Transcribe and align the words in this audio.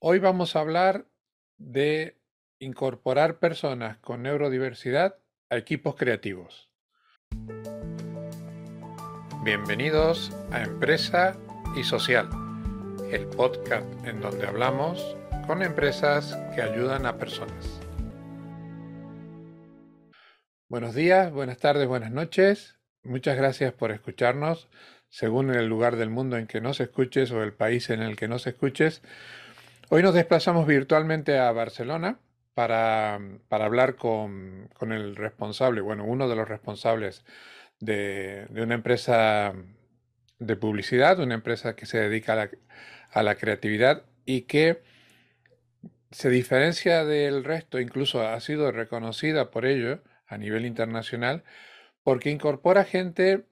Hoy 0.00 0.20
vamos 0.20 0.54
a 0.54 0.60
hablar 0.60 1.06
de 1.56 2.16
incorporar 2.60 3.40
personas 3.40 3.98
con 3.98 4.22
neurodiversidad 4.22 5.16
a 5.50 5.56
equipos 5.56 5.96
creativos. 5.96 6.70
Bienvenidos 9.42 10.30
a 10.52 10.62
Empresa 10.62 11.36
y 11.76 11.82
Social, 11.82 12.28
el 13.10 13.26
podcast 13.26 13.88
en 14.06 14.20
donde 14.20 14.46
hablamos 14.46 15.16
con 15.48 15.62
empresas 15.62 16.38
que 16.54 16.62
ayudan 16.62 17.04
a 17.04 17.18
personas. 17.18 17.80
Buenos 20.68 20.94
días, 20.94 21.32
buenas 21.32 21.58
tardes, 21.58 21.88
buenas 21.88 22.12
noches. 22.12 22.78
Muchas 23.02 23.36
gracias 23.36 23.72
por 23.72 23.90
escucharnos, 23.90 24.68
según 25.08 25.52
el 25.52 25.66
lugar 25.66 25.96
del 25.96 26.10
mundo 26.10 26.36
en 26.36 26.46
que 26.46 26.60
nos 26.60 26.78
escuches 26.78 27.32
o 27.32 27.42
el 27.42 27.52
país 27.52 27.90
en 27.90 28.00
el 28.00 28.14
que 28.14 28.28
nos 28.28 28.46
escuches. 28.46 29.02
Hoy 29.90 30.02
nos 30.02 30.14
desplazamos 30.14 30.66
virtualmente 30.66 31.38
a 31.38 31.50
Barcelona 31.52 32.18
para, 32.54 33.18
hablar 33.50 33.96
con, 33.96 34.68
el 34.80 35.16
responsable, 35.16 35.80
bueno, 35.80 36.04
uno 36.04 36.28
de 36.28 36.36
los 36.36 36.48
responsables 36.48 37.24
de, 37.80 38.46
una 38.50 38.74
empresa 38.74 39.54
de 40.38 40.56
publicidad, 40.56 41.20
una 41.20 41.34
empresa 41.34 41.74
que 41.74 41.86
se 41.86 41.98
dedica 41.98 42.34
a 42.34 42.36
la, 42.36 42.50
a 43.12 43.22
la 43.22 43.36
creatividad 43.36 44.04
y 44.26 44.42
que 44.42 44.82
se 46.10 46.28
diferencia 46.30 47.04
del 47.04 47.44
resto, 47.44 47.80
incluso 47.80 48.26
ha 48.26 48.38
sido 48.40 48.72
reconocida 48.72 49.50
por 49.50 49.66
ello 49.66 50.02
a 50.26 50.36
nivel 50.38 50.66
internacional, 50.66 51.44
porque 52.02 52.30
incorpora 52.30 52.84
gente 52.84 53.46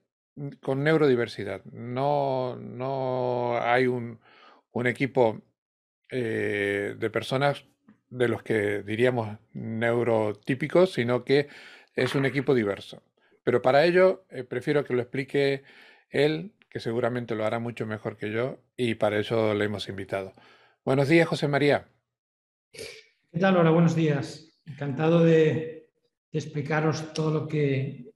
con 0.61 0.83
neurodiversidad. 0.83 1.63
No, 1.65 2.55
no 2.57 3.57
hay 3.59 3.87
un, 3.87 4.19
equipo 4.85 5.41
eh, 6.09 6.95
de 6.97 7.09
personas 7.09 7.65
de 8.09 8.27
los 8.27 8.43
que 8.43 8.83
diríamos 8.83 9.37
neurotípicos, 9.53 10.93
sino 10.93 11.23
que 11.23 11.47
es 11.95 12.15
un 12.15 12.25
equipo 12.25 12.53
diverso. 12.53 13.03
Pero 13.43 13.61
para 13.61 13.85
ello 13.85 14.25
eh, 14.29 14.43
prefiero 14.43 14.83
que 14.83 14.93
lo 14.93 15.01
explique 15.01 15.63
él, 16.09 16.53
que 16.69 16.79
seguramente 16.79 17.35
lo 17.35 17.45
hará 17.45 17.59
mucho 17.59 17.85
mejor 17.85 18.17
que 18.17 18.31
yo, 18.31 18.59
y 18.77 18.95
para 18.95 19.19
eso 19.19 19.53
le 19.53 19.65
hemos 19.65 19.89
invitado. 19.89 20.33
Buenos 20.85 21.09
días, 21.09 21.27
José 21.27 21.47
María. 21.47 21.87
¿Qué 22.71 23.39
tal, 23.39 23.57
Hola, 23.57 23.71
Buenos 23.71 23.95
días. 23.95 24.61
Encantado 24.65 25.23
de 25.23 25.89
explicaros 26.31 27.13
todo 27.13 27.31
lo 27.31 27.47
que 27.47 28.11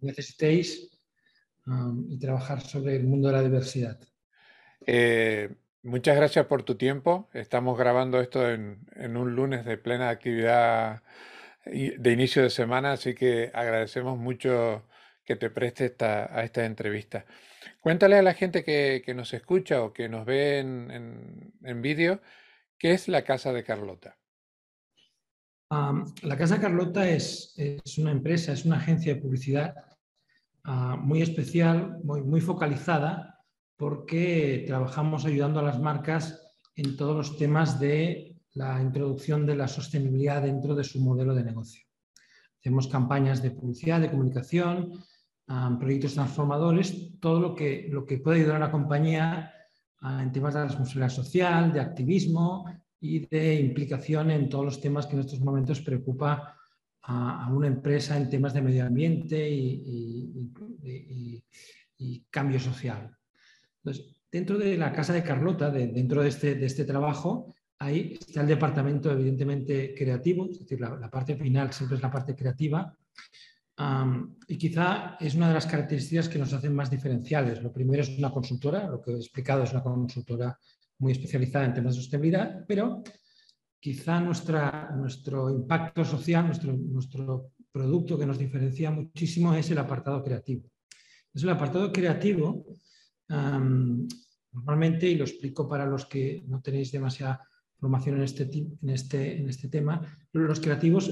necesitéis 0.00 0.90
y 2.08 2.18
trabajar 2.18 2.60
sobre 2.60 2.96
el 2.96 3.04
mundo 3.04 3.28
de 3.28 3.34
la 3.34 3.42
diversidad. 3.42 3.98
Eh, 4.86 5.54
muchas 5.84 6.16
gracias 6.16 6.46
por 6.46 6.64
tu 6.64 6.74
tiempo. 6.74 7.28
Estamos 7.32 7.78
grabando 7.78 8.20
esto 8.20 8.50
en, 8.50 9.16
un 9.16 9.36
lunes 9.36 9.64
de 9.64 9.78
plena 9.78 10.08
actividad 10.08 11.02
de 11.64 12.12
inicio 12.12 12.42
de 12.42 12.50
semana, 12.50 12.92
así 12.92 13.14
que 13.14 13.50
agradecemos 13.54 14.18
mucho 14.18 14.84
que 15.24 15.36
te 15.36 15.48
preste 15.50 15.94
a 16.00 16.42
esta 16.42 16.64
entrevista. 16.64 17.24
Cuéntale 17.80 18.16
a 18.16 18.22
la 18.22 18.34
gente 18.34 18.64
que, 18.64 19.02
nos 19.14 19.32
escucha 19.34 19.82
o 19.82 19.92
que 19.92 20.08
nos 20.08 20.26
ve 20.26 20.58
en, 20.58 21.82
vídeo, 21.82 22.20
¿qué 22.78 22.92
es 22.92 23.08
la 23.08 23.22
Casa 23.22 23.52
de 23.52 23.64
Carlota? 23.64 24.16
la 26.22 26.36
Casa 26.36 26.60
Carlota 26.60 27.08
es, 27.08 27.54
una 27.98 28.12
empresa, 28.12 28.52
es 28.52 28.64
una 28.64 28.76
agencia 28.76 29.14
de 29.14 29.20
publicidad 29.20 29.74
ah, 30.62 30.96
muy 31.00 31.20
especial, 31.20 31.98
muy, 32.04 32.22
muy 32.22 32.40
focalizada, 32.40 33.33
porque 33.76 34.64
trabajamos 34.66 35.24
ayudando 35.24 35.60
a 35.60 35.64
las 35.64 35.80
marcas 35.80 36.40
en 36.76 36.96
todos 36.96 37.16
los 37.16 37.36
temas 37.36 37.80
de 37.80 38.36
la 38.52 38.80
introducción 38.80 39.46
de 39.46 39.56
la 39.56 39.68
sostenibilidad 39.68 40.42
dentro 40.42 40.74
de 40.74 40.84
su 40.84 41.00
modelo 41.00 41.34
de 41.34 41.44
negocio. 41.44 41.84
Hacemos 42.60 42.88
campañas 42.88 43.42
de 43.42 43.50
publicidad, 43.50 44.00
de 44.00 44.10
comunicación, 44.10 44.92
proyectos 45.78 46.14
transformadores, 46.14 47.18
todo 47.20 47.40
lo 47.40 47.54
que, 47.54 47.88
lo 47.90 48.06
que 48.06 48.18
puede 48.18 48.40
ayudar 48.40 48.56
a 48.56 48.66
la 48.66 48.70
compañía 48.70 49.52
ah, 50.00 50.22
en 50.22 50.32
temas 50.32 50.54
de 50.54 50.64
responsabilidad 50.64 51.10
social, 51.10 51.72
de 51.72 51.80
activismo, 51.80 52.64
y 53.04 53.26
de 53.26 53.60
implicación 53.60 54.30
en 54.30 54.48
todos 54.48 54.64
los 54.64 54.80
temas 54.80 55.06
que 55.06 55.12
en 55.12 55.20
estos 55.20 55.40
momentos 55.40 55.82
preocupa 55.82 56.56
a, 57.02 57.50
una 57.52 57.66
empresa 57.66 58.16
en 58.16 58.30
temas 58.30 58.54
de 58.54 58.62
medio 58.62 58.86
ambiente 58.86 59.46
y, 59.46 60.48
cambio 62.30 62.58
social. 62.58 63.14
Dentro 64.30 64.58
de 64.58 64.76
la 64.76 64.92
casa 64.92 65.12
de 65.12 65.22
Carlota, 65.22 65.70
dentro 65.70 66.22
de 66.22 66.28
este, 66.28 66.54
de 66.54 66.66
este 66.66 66.84
trabajo, 66.84 67.54
ahí 67.78 68.18
está 68.18 68.40
el 68.40 68.48
departamento 68.48 69.12
evidentemente 69.12 69.94
creativo, 69.94 70.48
es 70.50 70.60
decir, 70.60 70.80
la, 70.80 71.10
parte 71.10 71.36
final 71.36 71.72
siempre 71.72 71.96
es 71.96 72.02
la 72.02 72.10
parte 72.10 72.34
creativa, 72.34 72.96
y 74.48 74.56
quizá 74.56 75.16
es 75.20 75.34
una 75.34 75.48
de 75.48 75.54
las 75.54 75.66
características 75.66 76.28
que 76.28 76.38
nos 76.38 76.52
hacen 76.52 76.74
más 76.74 76.90
diferenciales. 76.90 77.62
Lo 77.62 77.72
primero 77.72 78.02
es 78.02 78.08
una 78.18 78.30
consultora, 78.30 78.88
lo 78.88 79.02
que 79.02 79.12
he 79.12 79.16
explicado 79.16 79.64
es 79.64 79.72
una 79.72 79.82
consultora 79.82 80.58
muy 80.98 81.12
especializada 81.12 81.66
en 81.66 81.74
temas 81.74 81.94
de 81.94 82.02
sostenibilidad, 82.02 82.64
pero 82.66 83.02
quizá 83.80 84.20
nuestro 84.20 85.50
impacto 85.50 86.04
social, 86.04 86.46
nuestro, 86.46 86.72
nuestro 86.72 87.50
producto 87.70 88.16
que 88.16 88.26
nos 88.26 88.38
diferencia 88.38 88.90
muchísimo 88.90 89.52
es 89.54 89.70
el 89.70 89.78
apartado 89.78 90.22
creativo. 90.22 90.70
Es 91.34 91.42
el 91.42 91.50
apartado 91.50 91.92
creativo, 91.92 92.64
normalmente, 93.28 95.08
y 95.08 95.16
lo 95.16 95.24
explico 95.24 95.68
para 95.68 95.86
los 95.86 96.06
que 96.06 96.44
no 96.46 96.60
tenéis 96.60 96.92
demasiada 96.92 97.40
formación 97.76 98.16
en 98.16 98.22
este, 98.22 98.42
en 98.44 98.90
este, 98.90 99.38
en 99.38 99.48
este 99.48 99.68
tema, 99.68 100.00
los 100.32 100.60
creativos 100.60 101.10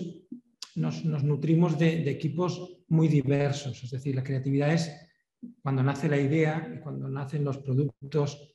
nos, 0.75 1.05
nutrimos 1.05 1.79
de, 1.79 2.09
equipos 2.11 2.79
muy 2.89 3.09
diversos, 3.09 3.83
es 3.85 3.91
decir, 3.91 4.15
la 4.15 4.25
creatividad 4.25 4.73
es 4.73 4.91
cuando 5.61 5.83
nace 5.83 6.09
la 6.09 6.19
idea 6.19 6.81
cuando 6.83 7.09
nacen 7.09 7.45
los 7.45 7.59
productos 7.59 8.53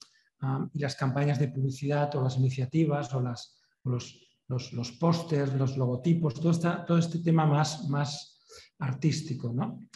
y 0.73 0.79
las 0.79 0.95
campañas 0.95 1.39
de 1.39 1.49
publicidad 1.49 2.15
o 2.15 2.23
las 2.23 2.37
iniciativas 2.37 3.13
o, 3.13 3.21
las, 3.21 3.59
los, 3.83 4.27
los, 4.47 4.71
los 4.73 4.91
pósters, 4.93 5.53
los 5.53 5.77
logotipos, 5.77 6.35
todo, 6.35 6.85
todo 6.85 6.97
este 6.97 7.19
tema 7.19 7.45
más, 7.45 7.89
más 7.89 8.39
artístico. 8.79 9.51
¿no? 9.51 9.87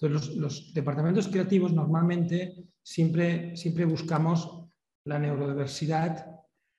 Entonces, 0.00 0.36
los, 0.36 0.72
departamentos 0.72 1.28
creativos 1.28 1.72
normalmente 1.72 2.54
siempre, 2.82 3.56
siempre 3.56 3.84
buscamos 3.84 4.66
la 5.04 5.18
neurodiversidad 5.18 6.26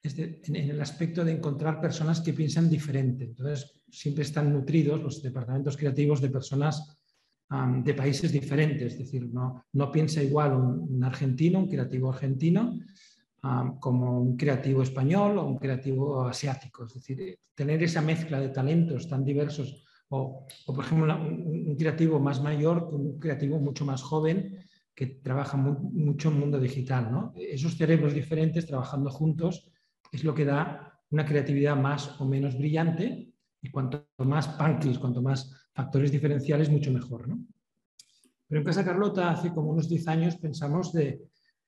en 0.03 0.55
el 0.55 0.81
aspecto 0.81 1.23
de 1.23 1.33
encontrar 1.33 1.79
personas 1.79 2.21
que 2.21 2.33
piensan 2.33 2.69
diferente. 2.69 3.25
Entonces, 3.25 3.83
siempre 3.89 4.23
están 4.23 4.51
nutridos 4.51 5.01
los 5.01 5.21
departamentos 5.21 5.77
creativos 5.77 6.21
de 6.21 6.29
personas 6.29 6.97
de 7.83 7.93
países 7.93 8.31
diferentes. 8.31 8.93
Es 8.93 8.99
decir, 8.99 9.29
no, 9.31 9.65
no 9.73 9.91
piensa 9.91 10.23
igual 10.23 10.53
un, 10.53 11.03
argentino, 11.03 11.59
un 11.59 11.67
creativo 11.67 12.09
argentino, 12.09 12.79
como 13.79 14.21
un 14.21 14.37
creativo 14.37 14.81
español 14.81 15.37
o 15.37 15.45
un 15.45 15.57
creativo 15.57 16.25
asiático. 16.25 16.85
Es 16.85 16.93
decir, 16.95 17.37
tener 17.53 17.83
esa 17.83 18.01
mezcla 18.01 18.39
de 18.39 18.49
talentos 18.49 19.07
tan 19.07 19.23
diversos 19.25 19.83
o, 20.13 20.45
por 20.65 20.83
ejemplo, 20.83 21.15
un, 21.15 21.75
creativo 21.77 22.19
más 22.19 22.41
mayor 22.43 22.89
con 22.89 23.01
un 23.01 23.19
creativo 23.19 23.59
mucho 23.59 23.85
más 23.85 24.01
joven 24.01 24.59
que 24.93 25.07
trabaja 25.07 25.55
mucho 25.55 26.29
en 26.29 26.39
mundo 26.39 26.59
digital. 26.59 27.31
Esos 27.35 27.77
cerebros 27.77 28.13
diferentes 28.13 28.65
trabajando 28.65 29.09
juntos 29.09 29.71
es 30.11 30.25
lo 30.25 30.35
que 30.35 30.43
da 30.43 30.99
una 31.11 31.25
creatividad 31.25 31.77
más 31.77 32.19
o 32.19 32.25
menos 32.25 32.57
brillante 32.57 33.29
y 33.61 33.71
cuanto 33.71 34.09
más 34.17 34.49
punchlines, 34.49 34.99
cuanto 34.99 35.21
más 35.21 35.69
factores 35.73 36.11
diferenciales, 36.11 36.69
mucho 36.69 36.91
mejor. 36.91 37.27
Pero 38.47 38.59
en 38.59 38.65
Casa 38.65 38.83
Carlota, 38.83 39.31
hace 39.31 39.53
como 39.53 39.71
unos 39.71 39.87
10 39.87 40.07
años, 40.09 40.35
pensamos 40.35 40.91
de 40.91 41.21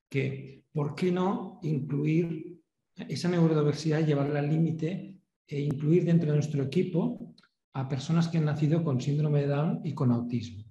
que, 0.10 0.66
¿por 0.74 0.96
qué 0.96 1.14
no 1.14 1.60
incluir 1.64 2.60
esa 2.96 3.30
neurodiversidad, 3.30 4.06
llevarla 4.06 4.40
al 4.40 4.50
límite 4.50 5.16
e 5.48 5.62
incluir 5.62 6.04
dentro 6.04 6.30
de 6.30 6.36
nuestro 6.36 6.62
equipo 6.62 7.34
a 7.74 7.90
personas 7.90 8.28
que 8.28 8.38
han 8.38 8.46
nacido 8.46 8.84
con 8.84 9.02
síndrome 9.02 9.42
de 9.42 9.48
Down 9.48 9.82
y 9.84 9.94
con 9.94 10.12
autismo? 10.12 10.64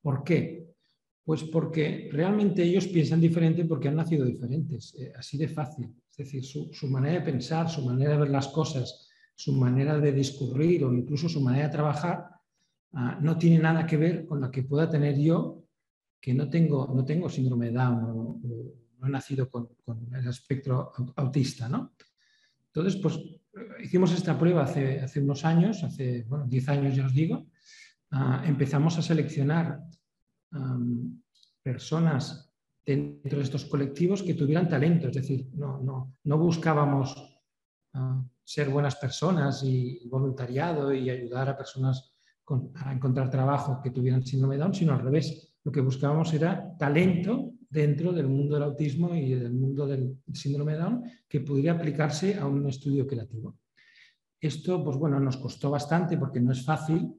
¿Por 0.00 0.22
qué? 0.22 0.66
Pues 1.24 1.42
porque 1.44 2.08
realmente 2.12 2.62
ellos 2.62 2.86
piensan 2.86 3.20
diferente 3.20 3.64
porque 3.64 3.88
han 3.88 3.96
nacido 3.96 4.24
diferentes, 4.24 4.94
eh, 4.94 5.12
así 5.16 5.36
de 5.36 5.48
fácil. 5.48 5.92
Es 6.10 6.16
decir, 6.16 6.44
su, 6.44 6.88
manera 6.88 7.18
de 7.18 7.32
pensar, 7.32 7.68
su 7.68 7.84
manera 7.84 8.12
de 8.12 8.18
ver 8.18 8.30
las 8.30 8.48
cosas, 8.48 9.08
su 9.34 9.52
manera 9.52 9.98
de 9.98 10.12
discurrir 10.12 10.84
o 10.84 10.94
incluso 10.94 11.28
su 11.28 11.40
manera 11.40 11.66
de 11.66 11.72
trabajar 11.72 12.30
ah, 12.92 13.18
no 13.20 13.36
tiene 13.36 13.58
nada 13.58 13.86
que 13.86 13.96
ver 13.96 14.24
con 14.24 14.40
la 14.40 14.50
que 14.50 14.62
pueda 14.62 14.88
tener 14.88 15.18
yo 15.18 15.64
que 16.20 16.32
no 16.32 16.48
tengo, 16.48 16.90
no 16.94 17.04
tengo 17.04 17.28
síndrome 17.28 17.66
de 17.66 17.72
Down 17.72 18.04
o, 18.04 18.40
no 18.98 19.06
he 19.06 19.10
nacido 19.10 19.50
con, 19.50 19.68
el 20.14 20.28
espectro 20.28 20.92
autista. 21.16 21.68
¿no? 21.68 21.92
Entonces, 22.76 23.00
pues 23.00 23.18
hicimos 23.82 24.12
esta 24.12 24.38
prueba 24.38 24.64
hace, 24.64 25.20
unos 25.20 25.46
años, 25.46 25.82
hace 25.82 26.24
bueno, 26.24 26.44
10 26.46 26.68
años 26.68 26.94
ya 26.94 27.06
os 27.06 27.14
digo, 27.14 27.46
ah, 28.10 28.42
empezamos 28.44 28.98
a 28.98 29.02
seleccionar 29.02 29.80
personas 31.62 32.52
dentro 32.84 33.38
de 33.38 33.44
estos 33.44 33.64
colectivos 33.64 34.22
que 34.22 34.34
tuvieran 34.34 34.68
talento, 34.68 35.08
es 35.08 35.14
decir, 35.14 35.48
no, 35.54 35.80
no, 35.80 36.16
no 36.24 36.38
buscábamos 36.38 37.40
ah, 37.94 38.22
ser 38.44 38.68
buenas 38.68 38.96
personas 38.96 39.62
y 39.64 40.06
voluntariado 40.10 40.92
y 40.92 41.08
ayudar 41.08 41.48
a 41.48 41.56
personas 41.56 42.14
a 42.74 42.92
encontrar 42.92 43.30
trabajo 43.30 43.80
que 43.82 43.90
tuvieran 43.90 44.22
síndrome 44.22 44.56
de 44.56 44.60
Down, 44.60 44.74
sino 44.74 44.92
al 44.92 45.00
revés. 45.00 45.56
Lo 45.64 45.72
que 45.72 45.80
buscábamos 45.80 46.32
era 46.34 46.76
talento 46.78 47.54
dentro 47.76 48.10
del 48.10 48.26
mundo 48.26 48.54
del 48.54 48.64
autismo 48.64 49.14
y 49.14 49.34
del 49.34 49.52
mundo 49.52 49.86
del 49.86 50.16
síndrome 50.32 50.72
de 50.72 50.78
Down 50.78 51.04
que 51.28 51.40
pudiera 51.40 51.74
aplicarse 51.74 52.34
a 52.34 52.46
un 52.46 52.66
estudio 52.66 53.06
creativo. 53.06 53.58
Esto, 54.40 54.82
pues 54.82 54.96
bueno, 54.96 55.20
nos 55.20 55.36
costó 55.36 55.70
bastante 55.70 56.16
porque 56.16 56.40
no 56.40 56.52
es 56.52 56.64
fácil, 56.64 57.12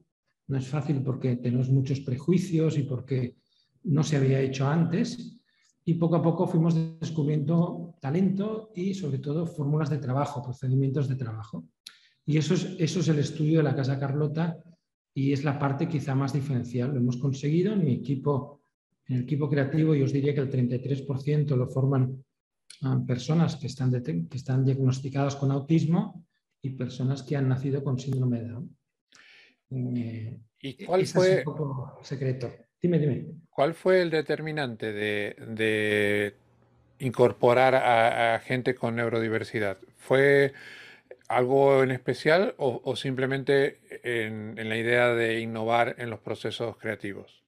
no 0.48 0.58
es 0.58 0.66
fácil 0.66 1.00
porque 1.02 1.36
tenemos 1.36 1.70
muchos 1.70 2.00
prejuicios 2.00 2.76
y 2.76 2.82
porque 2.82 3.36
no 3.84 4.02
se 4.02 4.16
había 4.16 4.40
hecho 4.40 4.66
antes, 4.66 5.38
y 5.84 5.94
poco 5.94 6.16
a 6.16 6.22
poco 6.22 6.46
fuimos 6.46 6.74
descubriendo 7.00 7.94
talento 8.00 8.72
y 8.74 8.94
sobre 8.94 9.20
todo 9.20 9.46
fórmulas 9.46 9.88
de 9.88 9.98
trabajo, 9.98 10.42
procedimientos 10.42 11.08
de 11.08 11.14
trabajo. 11.14 11.68
Y 12.26 12.36
eso 12.36 12.54
es, 12.54 12.74
eso 12.78 13.00
es 13.00 13.08
el 13.08 13.20
estudio 13.20 13.58
de 13.58 13.62
la 13.62 13.76
Casa 13.76 13.98
Carlota 13.98 14.58
y 15.14 15.32
es 15.32 15.44
la 15.44 15.58
parte 15.58 15.88
quizá 15.88 16.14
más 16.14 16.32
diferencial. 16.32 16.92
Lo 16.92 16.98
hemos 16.98 17.16
conseguido 17.16 17.74
mi 17.76 17.92
equipo, 17.92 18.57
en 19.08 19.16
el 19.16 19.22
equipo 19.22 19.48
creativo, 19.48 19.94
y 19.94 20.02
os 20.02 20.12
diría 20.12 20.34
que 20.34 20.40
el 20.40 20.50
33% 20.50 21.56
lo 21.56 21.66
forman 21.68 22.24
ah, 22.82 23.02
personas 23.06 23.56
que 23.56 23.66
están, 23.66 23.90
que 24.02 24.36
están 24.36 24.64
diagnosticadas 24.64 25.36
con 25.36 25.50
autismo 25.50 26.24
y 26.62 26.70
personas 26.70 27.22
que 27.22 27.36
han 27.36 27.48
nacido 27.48 27.82
con 27.82 27.98
síndrome 27.98 28.40
de 28.40 28.48
Down. 28.48 28.76
Eh, 29.70 30.38
¿Y 30.60 30.84
cuál 30.84 31.06
fue? 31.06 31.40
Es 31.40 31.46
un 31.46 31.54
poco 31.54 31.98
secreto. 32.02 32.50
Dime, 32.80 32.98
dime. 32.98 33.26
¿Cuál 33.50 33.74
fue 33.74 34.02
el 34.02 34.10
determinante 34.10 34.92
de, 34.92 36.34
incorporar 37.00 37.74
a, 37.74 38.38
gente 38.40 38.74
con 38.74 38.96
neurodiversidad? 38.96 39.78
¿Fue 39.96 40.52
algo 41.28 41.82
en 41.82 41.90
especial 41.90 42.54
o, 42.58 42.96
simplemente 42.96 43.78
en, 44.02 44.68
la 44.68 44.76
idea 44.76 45.08
de 45.14 45.40
innovar 45.40 45.96
en 45.98 46.10
los 46.10 46.20
procesos 46.20 46.76
creativos? 46.76 47.42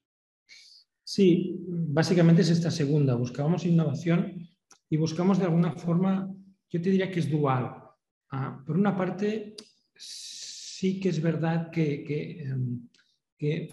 Sí, 1.12 1.58
básicamente 1.66 2.42
es 2.42 2.50
esta 2.50 2.70
segunda. 2.70 3.16
Buscábamos 3.16 3.66
innovación 3.66 4.48
y 4.88 4.96
buscamos 4.96 5.40
de 5.40 5.46
alguna 5.46 5.72
forma, 5.72 6.32
yo 6.68 6.80
te 6.80 6.88
diría 6.88 7.10
que 7.10 7.18
es 7.18 7.28
dual. 7.28 7.82
Ah, 8.30 8.62
por 8.64 8.76
una 8.76 8.96
parte, 8.96 9.56
sí 9.96 11.00
que 11.00 11.08
es 11.08 11.20
verdad 11.20 11.68
que, 11.72 12.44
em, 12.44 12.88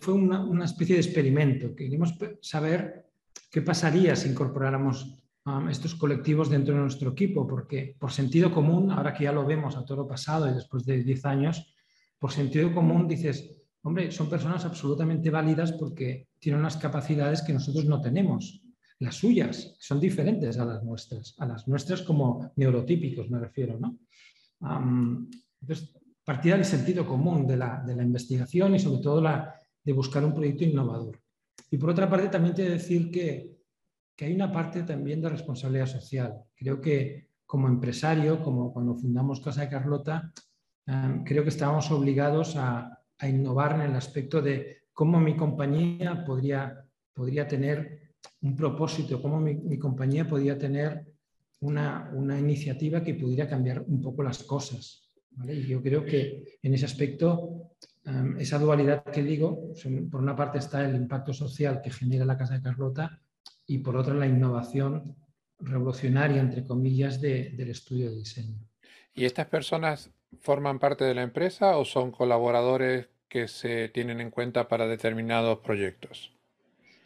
fue 0.01 0.15
una, 0.15 0.65
especie 0.65 0.95
de 0.95 1.01
experimento. 1.01 1.75
Queríamos 1.75 2.15
saber 2.41 3.05
qué 3.51 3.61
pasaría 3.61 4.15
si 4.15 4.29
incorporáramos 4.29 5.21
um, 5.45 5.69
estos 5.69 5.93
colectivos 5.93 6.49
dentro 6.49 6.73
de 6.73 6.81
nuestro 6.81 7.11
equipo, 7.11 7.45
porque 7.45 7.95
por 7.99 8.11
sentido 8.11 8.51
común, 8.51 8.89
ahora 8.89 9.13
que 9.13 9.25
ya 9.25 9.31
lo 9.31 9.45
vemos 9.45 9.77
a 9.77 9.85
todo 9.85 10.07
pasado 10.07 10.49
y 10.49 10.55
después 10.55 10.85
de 10.85 11.03
10 11.03 11.25
años, 11.25 11.71
por 12.17 12.31
sentido 12.31 12.73
común 12.73 13.07
dices, 13.07 13.53
hombre, 13.87 14.11
son 14.11 14.29
personas 14.29 14.65
absolutamente 14.65 15.29
válidas 15.29 15.71
porque 15.73 16.27
tienen 16.39 16.59
unas 16.59 16.77
capacidades 16.77 17.41
que 17.41 17.53
nosotros 17.53 17.85
no 17.85 18.01
tenemos. 18.01 18.61
Las 18.99 19.15
suyas 19.15 19.75
son 19.79 19.99
diferentes 19.99 20.57
a 20.57 20.65
las 20.65 20.83
nuestras, 20.83 21.35
a 21.39 21.45
las 21.45 21.67
nuestras 21.67 22.01
como 22.01 22.51
neurotípicos 22.55 23.29
me 23.29 23.39
refiero, 23.39 23.79
¿no? 23.79 23.99
Um, 24.59 25.29
entonces, 25.61 25.95
partida 26.23 26.55
del 26.55 26.65
sentido 26.65 27.05
común 27.05 27.47
de 27.47 27.57
la, 27.57 27.83
de 27.85 27.95
la 27.95 28.03
investigación 28.03 28.75
y 28.75 28.79
sobre 28.79 29.01
todo 29.01 29.21
la, 29.21 29.55
de 29.83 29.93
buscar 29.93 30.25
un 30.25 30.33
proyecto 30.33 30.63
innovador. 30.63 31.19
Y 31.71 31.77
por 31.77 31.91
otra 31.91 32.09
parte, 32.09 32.29
también 32.29 32.55
te 32.55 32.63
de 32.63 32.71
decir 32.71 33.11
que, 33.11 33.57
que 34.15 34.25
hay 34.25 34.33
una 34.33 34.51
parte 34.51 34.83
también 34.83 35.21
de 35.21 35.29
responsabilidad 35.29 35.87
social. 35.87 36.33
Creo 36.55 36.81
que 36.81 37.27
como 37.45 37.67
empresario, 37.67 38.43
como 38.43 38.73
cuando 38.73 38.95
fundamos 38.95 39.39
Casa 39.39 39.61
de 39.61 39.69
Carlota, 39.69 40.33
creo 41.23 41.43
que 41.43 41.49
estábamos 41.49 41.89
obligados 41.91 42.55
a, 42.55 42.96
a, 43.19 43.27
innovar 43.27 43.75
en 43.75 43.81
el 43.81 43.95
aspecto 43.95 44.41
de 44.41 44.83
cómo 44.93 45.19
mi 45.19 45.35
compañía 45.35 46.23
podría, 46.25 46.85
podría 47.13 47.47
tener 47.47 48.13
un 48.41 48.55
propósito, 48.55 49.21
cómo 49.21 49.39
mi, 49.39 49.77
compañía 49.77 50.27
podría 50.27 50.57
tener 50.57 51.05
una, 51.59 52.11
una, 52.13 52.39
iniciativa 52.39 53.03
que 53.03 53.15
pudiera 53.15 53.47
cambiar 53.47 53.81
un 53.81 54.01
poco 54.01 54.23
las 54.23 54.43
cosas. 54.43 55.11
Y 55.47 55.67
yo 55.67 55.81
creo 55.83 56.03
que 56.03 56.57
en 56.63 56.73
ese 56.73 56.85
aspecto 56.85 57.67
Em, 58.07 58.39
esa 58.39 58.57
dualidad 58.57 59.03
que 59.03 59.21
digo, 59.21 59.73
por 60.09 60.21
una 60.21 60.33
parte 60.33 60.59
está 60.59 60.87
el 60.87 60.95
impacto 60.95 61.33
social 61.33 61.81
que 61.81 61.91
genera 61.91 62.23
la 62.23 62.37
Casa 62.37 62.53
de 62.53 62.61
Carlota 62.61 63.21
y 63.65 63.79
por 63.79 63.97
otra 63.97 64.13
la 64.13 64.25
innovación 64.25 65.17
revolucionaria, 65.59 66.41
entre 66.41 66.65
comillas, 66.65 67.19
del 67.19 67.69
estudio 67.69 68.09
de 68.09 68.15
diseño. 68.15 68.59
¿Y 69.13 69.25
estas 69.25 69.47
personas 69.47 70.09
forman 70.39 70.79
parte 70.79 71.05
de 71.05 71.15
la 71.15 71.23
empresa 71.23 71.77
o 71.77 71.85
son 71.85 72.11
colaboradores 72.11 73.07
que 73.27 73.47
se 73.47 73.89
tienen 73.89 74.21
en 74.21 74.31
cuenta 74.31 74.67
para 74.67 74.87
determinados 74.87 75.59
proyectos? 75.59 76.33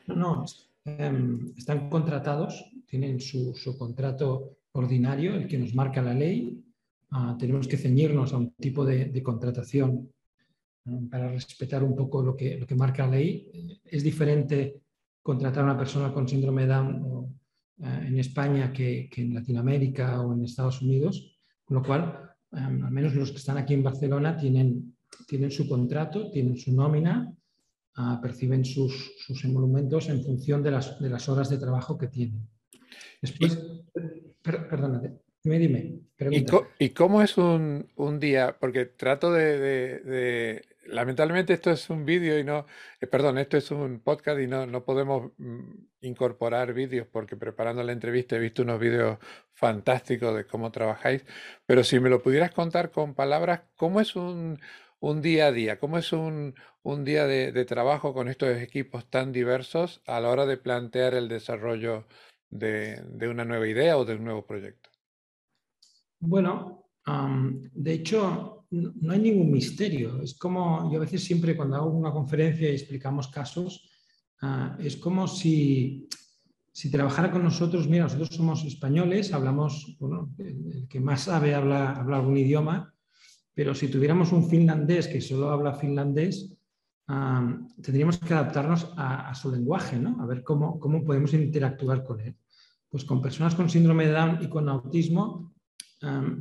No, 0.08 0.16
no 0.16 0.46
em, 0.86 1.54
están 1.58 1.90
contratados, 1.90 2.72
tienen 2.88 3.20
su, 3.20 3.54
contrato 3.78 4.58
ordinario, 4.74 5.36
el 5.36 5.48
que 5.48 5.58
nos 5.58 5.74
marca 5.74 6.02
la 6.02 6.14
ley. 6.14 6.64
Ah, 7.12 7.36
tenemos 7.38 7.68
que 7.68 7.78
ceñirnos 7.78 8.34
a 8.34 8.38
un 8.38 8.52
tipo 8.56 8.86
de 8.86 9.22
contratación 9.24 10.10
para 11.10 11.30
respetar 11.30 11.84
un 11.84 11.96
poco 11.96 12.24
lo 12.24 12.36
que, 12.36 12.58
lo 12.58 12.66
que 12.66 12.76
marca 12.76 13.06
la 13.06 13.16
ley. 13.18 13.80
Es 13.86 14.04
diferente 14.04 14.82
contratar 15.22 15.64
a 15.64 15.66
una 15.66 15.78
persona 15.78 16.14
con 16.14 16.28
síndrome 16.28 16.64
de 16.64 16.68
Down 16.68 17.40
eh, 17.80 18.06
en 18.08 18.20
España 18.20 18.74
que, 18.74 19.10
en 19.16 19.34
Latinoamérica 19.34 20.22
o 20.22 20.34
en 20.34 20.44
Estados 20.44 20.82
Unidos, 20.82 21.38
con 21.64 21.78
lo 21.78 21.84
cual, 21.84 22.31
eh, 22.54 22.60
al 22.60 22.92
menos 22.92 23.16
los 23.16 23.32
que 23.32 23.38
están 23.38 23.58
aquí 23.58 23.74
en 23.74 23.84
Barcelona 23.84 24.38
tienen, 24.38 24.96
tienen 25.28 25.52
su 25.52 25.68
contrato, 25.68 26.32
tienen 26.32 26.58
su 26.58 26.74
nómina, 26.74 27.34
ah, 27.96 28.20
perciben 28.22 28.66
sus, 28.66 29.14
sus, 29.18 29.44
emolumentos 29.46 30.10
en 30.10 30.24
función 30.24 30.64
de 30.64 30.72
las, 30.72 31.00
de 31.00 31.10
las, 31.10 31.28
horas 31.30 31.50
de 31.50 31.58
trabajo 31.58 31.98
que 31.98 32.08
tienen. 32.08 32.48
Después, 33.22 33.58
perdónate, 34.42 35.20
dime, 35.44 35.60
dime. 35.60 36.00
¿Y, 36.80 36.90
cómo 36.90 37.22
es 37.22 37.38
un, 37.38 37.88
un, 37.96 38.20
día? 38.20 38.58
Porque 38.60 38.86
trato 38.86 39.32
de 39.32 40.62
lamentablemente 40.92 41.54
esto 41.54 41.72
es 41.72 41.90
un 41.90 42.06
vídeo 42.06 42.38
y 42.40 42.44
no, 42.44 42.66
eh, 43.00 43.08
perdón, 43.08 43.38
esto 43.38 43.58
es 43.58 43.72
un 43.72 44.00
podcast 44.02 44.40
y 44.40 44.48
no, 44.48 44.66
no 44.66 44.84
podemos 44.84 45.32
mm, 45.38 45.72
incorporar 46.02 46.74
vídeos 46.74 47.08
porque 47.08 47.38
preparando 47.38 47.84
la 47.84 47.92
entrevista 47.92 48.36
he 48.36 48.40
visto 48.40 48.64
unos 48.64 48.80
vídeos 48.80 49.18
fantásticos 49.54 50.36
de 50.36 50.46
cómo 50.46 50.72
trabajáis, 50.72 51.26
pero 51.66 51.84
si 51.84 52.00
me 52.00 52.10
lo 52.10 52.22
pudieras 52.22 52.52
contar 52.52 52.92
con 52.92 53.16
palabras, 53.16 53.62
¿cómo 53.76 54.02
es 54.02 54.16
un, 54.16 54.60
un 55.00 55.22
día 55.22 55.48
a 55.48 55.52
día? 55.52 55.80
¿Cómo 55.80 55.98
es 55.98 56.14
un, 56.14 56.56
un 56.84 57.04
día 57.06 57.26
de, 57.28 57.52
de, 57.52 57.66
trabajo 57.66 58.14
con 58.14 58.28
estos 58.28 58.50
equipos 58.58 59.10
tan 59.10 59.32
diversos 59.32 60.02
a 60.06 60.20
la 60.20 60.30
hora 60.30 60.46
de 60.46 60.58
plantear 60.58 61.14
el 61.16 61.28
desarrollo 61.28 62.06
de, 62.50 63.02
de 63.06 63.28
una 63.28 63.46
nueva 63.46 63.68
idea 63.68 63.98
o 63.98 64.06
de 64.06 64.16
un 64.16 64.24
nuevo 64.26 64.46
proyecto? 64.46 64.90
Bueno, 66.20 66.81
de 67.06 67.94
hecho, 67.94 68.62
no 68.72 69.14
hay 69.14 69.20
ningún 69.20 69.52
misterio. 69.52 70.22
Es 70.22 70.34
como, 70.36 70.92
yo 70.92 70.98
a 70.98 71.02
veces 71.02 71.24
siempre 71.24 71.56
cuando 71.56 71.76
hago 71.76 71.90
una 71.90 72.12
conferencia 72.12 72.70
y 72.70 72.74
explicamos 72.74 73.28
casos, 73.28 73.90
ah, 74.42 74.78
es 74.80 74.98
como 74.98 75.28
si, 75.28 76.08
si 76.72 76.90
trabajara 76.90 77.32
con 77.32 77.44
nosotros, 77.44 77.88
mira, 77.88 78.04
nosotros 78.04 78.30
somos 78.30 78.64
españoles, 78.64 79.34
hablamos, 79.34 79.98
bueno, 80.00 80.34
el, 80.38 80.88
que 80.88 81.00
más 81.00 81.22
sabe 81.22 81.54
habla, 81.54 81.92
habla, 81.92 82.18
algún 82.18 82.38
idioma, 82.38 82.94
pero 83.54 83.76
si 83.76 83.90
tuviéramos 83.90 84.32
un 84.32 84.50
finlandés 84.50 85.08
que 85.08 85.20
solo 85.20 85.50
habla 85.50 85.74
finlandés, 85.74 86.56
tendríamos 87.82 88.20
que 88.20 88.34
adaptarnos 88.34 88.94
a, 88.96 89.36
su 89.36 89.52
lenguaje, 89.52 90.00
¿no? 90.00 90.22
A 90.22 90.26
ver 90.26 90.44
cómo, 90.44 90.80
cómo 90.80 91.04
podemos 91.04 91.34
interactuar 91.34 92.06
con 92.06 92.22
él. 92.22 92.38
Pues 92.88 93.04
con 93.04 93.22
personas 93.22 93.54
con 93.54 93.70
síndrome 93.70 94.08
de 94.08 94.14
Down 94.14 94.40
y 94.42 94.48
con 94.48 94.70
autismo 94.70 95.51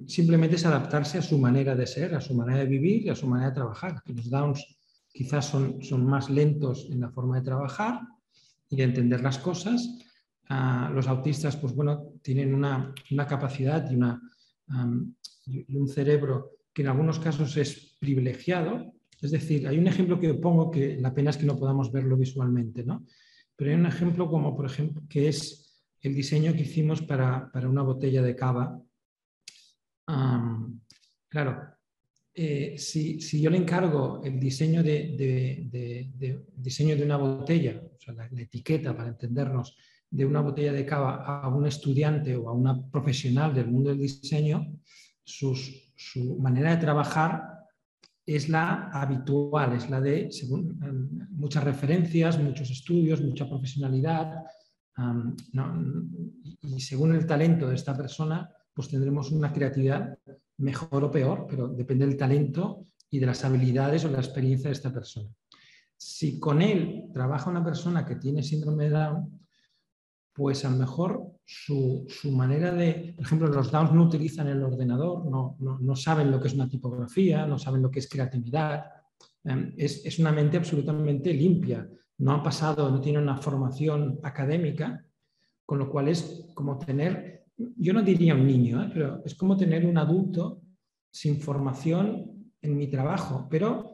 simplemente 0.07 0.57
es 0.57 0.65
adaptarse 0.65 1.19
a 1.19 1.23
su 1.23 1.39
manera 1.39 1.77
de 1.77 1.87
ser, 1.87 2.15
a 2.15 2.21
su 2.21 2.35
manera 2.35 2.61
de 2.61 2.67
vivir 2.67 3.07
y 3.07 3.09
a 3.11 3.15
su 3.15 3.27
manera 3.27 3.51
de 3.51 3.57
trabajar. 3.57 4.03
Los 4.07 4.31
Downs 4.31 4.65
quizás 5.13 5.47
son, 5.47 5.83
son 5.83 6.07
más 6.07 6.31
lentos 6.31 6.89
en 6.91 7.01
la 7.01 7.11
forma 7.11 7.37
de 7.37 7.45
trabajar 7.45 8.01
y 8.71 8.77
de 8.77 8.85
entender 8.85 9.21
las 9.21 9.39
cosas. 9.39 9.99
Ah, 10.49 10.91
los 10.95 11.07
autistas, 11.09 11.57
pues 11.57 11.75
bueno, 11.75 12.15
tienen 12.23 12.55
una, 12.55 12.95
una 13.11 13.27
capacidad 13.27 13.89
y, 13.91 13.97
una, 13.97 14.21
un 14.69 15.89
cerebro 15.89 16.53
que 16.73 16.83
en 16.83 16.89
algunos 16.89 17.19
casos 17.19 17.57
es 17.57 17.97
privilegiado. 18.01 18.95
Es 19.21 19.31
decir, 19.31 19.69
hay 19.69 19.79
un 19.79 19.89
ejemplo 19.89 20.19
que 20.19 20.33
pongo 20.35 20.71
que 20.71 20.97
la 20.97 21.13
pena 21.13 21.31
es 21.31 21.37
que 21.37 21.47
no 21.47 21.59
podamos 21.59 21.93
verlo 21.93 22.17
visualmente, 22.17 22.83
¿no? 22.83 23.05
Pero 23.57 23.71
hay 23.71 23.77
un 23.77 23.87
ejemplo 23.87 24.27
como, 24.31 24.57
por 24.57 24.65
ejemplo, 24.65 25.03
que 25.07 25.29
es 25.29 25.85
el 26.01 26.15
diseño 26.15 26.55
que 26.55 26.63
hicimos 26.63 27.03
para, 27.03 27.53
para 27.53 27.69
una 27.69 27.83
botella 27.83 28.23
de 28.23 28.35
cava 28.35 28.81
claro, 31.29 31.71
eh, 32.35 32.77
si, 32.79 33.19
yo 33.41 33.51
le 33.51 33.57
encargo 33.57 34.23
el 34.23 34.39
diseño 34.39 34.83
de, 34.83 36.11
diseño 36.57 36.97
de 36.97 37.05
una 37.05 37.17
botella, 37.17 37.83
o 37.83 38.01
sea, 38.01 38.15
la, 38.15 38.27
etiqueta 38.41 38.97
para 38.97 39.11
entendernos, 39.11 39.77
de 40.11 40.25
una 40.25 40.41
botella 40.41 40.73
de 40.73 40.85
cava 40.85 41.25
a 41.25 41.49
un 41.49 41.67
estudiante 41.67 42.35
o 42.37 42.49
a 42.49 42.53
una 42.53 42.91
profesional 42.91 43.55
del 43.55 43.69
mundo 43.69 43.91
del 43.91 44.01
diseño, 44.01 44.67
su 45.25 46.37
manera 46.39 46.71
de 46.71 46.81
trabajar 46.81 47.61
es 48.35 48.49
la 48.49 48.91
habitual, 48.93 49.73
es 49.73 49.91
la 49.91 50.01
de 50.01 50.31
muchas 51.31 51.65
referencias, 51.65 52.39
muchos 52.39 52.71
estudios, 52.71 53.21
mucha 53.21 53.49
profesionalidad. 53.49 54.45
y 56.63 56.81
según 56.81 57.15
el 57.15 57.27
talento 57.27 57.69
de 57.69 57.75
esta 57.75 57.97
persona, 57.97 58.49
pues 58.81 58.89
tendremos 58.89 59.31
una 59.31 59.53
creatividad 59.53 60.19
mejor 60.57 61.05
o 61.05 61.11
peor, 61.11 61.45
pero 61.47 61.69
depende 61.69 62.07
del 62.07 62.17
talento 62.17 62.87
y 63.11 63.19
de 63.19 63.27
las 63.27 63.45
habilidades 63.45 64.07
o 64.07 64.11
la 64.11 64.21
experiencia 64.21 64.71
de 64.71 64.73
esta 64.73 64.91
persona. 64.91 65.29
Si 65.99 66.41
con 66.41 66.63
él 66.63 67.11
trabaja 67.13 67.51
una 67.51 67.63
persona 67.63 68.07
que 68.07 68.17
tiene 68.17 68.43
síndrome 68.43 68.85
de 68.85 68.91
Down, 68.91 69.41
pues 70.33 70.65
a 70.65 70.71
lo 70.71 70.79
mejor 70.79 71.33
su, 71.45 72.07
manera 72.33 72.73
de, 72.73 73.13
por 73.15 73.27
ejemplo, 73.27 73.49
los 73.49 73.71
Downs 73.71 73.93
no 73.93 74.05
utilizan 74.05 74.49
el 74.49 74.63
ordenador, 74.63 75.27
no, 75.27 75.59
no, 75.59 75.95
saben 75.95 76.31
lo 76.31 76.41
que 76.41 76.49
es 76.49 76.55
una 76.55 76.67
tipografía, 76.67 77.47
no 77.47 77.59
saben 77.59 77.83
lo 77.83 77.91
que 77.91 77.99
es 77.99 78.09
creatividad, 78.09 78.87
em, 79.45 79.75
es, 79.77 80.07
es, 80.07 80.19
una 80.19 80.33
mente 80.33 80.57
absolutamente 80.57 81.35
limpia, 81.35 81.87
no 82.17 82.33
ha 82.33 82.43
pasado, 82.43 82.91
no 82.91 82.99
tiene 82.99 83.19
una 83.19 83.37
formación 83.37 84.21
académica, 84.23 85.05
con 85.67 85.79
lo 85.79 85.91
cual 85.91 86.09
es 86.09 86.47
como 86.55 86.79
tener, 86.79 87.40
yo 87.77 87.93
no 87.93 88.03
diría 88.03 88.35
un 88.35 88.47
niño, 88.47 88.83
¿eh? 88.83 88.91
pero 88.93 89.23
es 89.25 89.35
como 89.35 89.57
tener 89.57 89.87
un 89.87 89.99
adulto 89.99 90.63
sin 91.11 91.41
formación 91.41 92.53
en 92.63 92.77
mi 92.77 92.89
trabajo, 92.89 93.49
pero, 93.51 93.91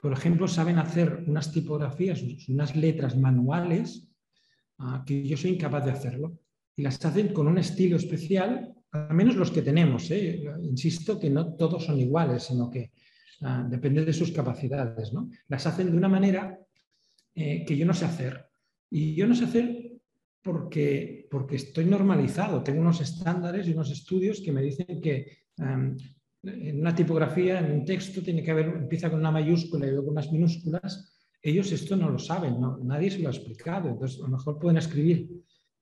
por 0.00 0.12
ejemplo, 0.12 0.48
saben 0.48 0.78
hacer 0.78 1.24
unas 1.26 1.52
tipografías, 1.52 2.22
unas 2.48 2.76
letras 2.76 3.16
manuales 3.16 4.08
Ah, 4.78 5.02
que 5.04 5.26
yo 5.26 5.36
soy 5.36 5.52
incapaz 5.52 5.84
de 5.84 5.90
hacerlo. 5.90 6.38
Y 6.76 6.82
las 6.82 7.04
hacen 7.04 7.32
con 7.32 7.48
un 7.48 7.58
estilo 7.58 7.96
especial, 7.96 8.74
al 8.92 9.14
menos 9.14 9.34
los 9.34 9.50
que 9.50 9.62
tenemos. 9.62 10.10
¿eh? 10.10 10.44
Insisto 10.62 11.18
que 11.18 11.30
no 11.30 11.54
todos 11.54 11.84
son 11.84 11.98
iguales, 11.98 12.44
sino 12.44 12.70
que 12.70 12.92
ah, 13.42 13.66
depende 13.68 14.04
de 14.04 14.12
sus 14.12 14.30
capacidades. 14.30 15.12
¿no? 15.12 15.30
Las 15.48 15.66
hacen 15.66 15.90
de 15.90 15.96
una 15.96 16.08
manera 16.08 16.58
eh, 17.34 17.64
que 17.66 17.76
yo 17.76 17.84
no 17.84 17.94
sé 17.94 18.04
hacer. 18.04 18.46
Y 18.90 19.14
yo 19.16 19.26
no 19.26 19.34
sé 19.34 19.44
hacer 19.44 19.87
porque, 20.48 21.26
porque 21.30 21.56
estoy 21.56 21.84
normalizado. 21.84 22.62
Tengo 22.62 22.80
unos 22.80 23.02
estándares 23.02 23.68
y 23.68 23.72
unos 23.72 23.90
estudios 23.90 24.40
que 24.40 24.50
me 24.50 24.62
dicen 24.62 24.98
que 25.00 25.38
en 25.58 26.80
una 26.80 26.94
tipografía, 26.94 27.58
en 27.58 27.72
un 27.72 27.84
texto, 27.84 28.22
tiene 28.22 28.42
que 28.42 28.52
haber, 28.52 28.66
empieza 28.68 29.10
con 29.10 29.20
una 29.20 29.30
mayúscula 29.30 29.86
y 29.86 29.90
luego 29.90 30.10
unas 30.10 30.32
minúsculas 30.32 31.14
ellos 31.42 31.70
esto 31.72 31.96
no 31.96 32.10
lo 32.10 32.18
saben, 32.18 32.56
nadie 32.82 33.10
se 33.10 33.20
lo 33.20 33.28
ha 33.28 33.32
explicado. 33.32 33.90
Entonces, 33.90 34.18
a 34.20 34.22
lo 34.22 34.36
mejor 34.36 34.58
pueden 34.58 34.78
escribir 34.78 35.28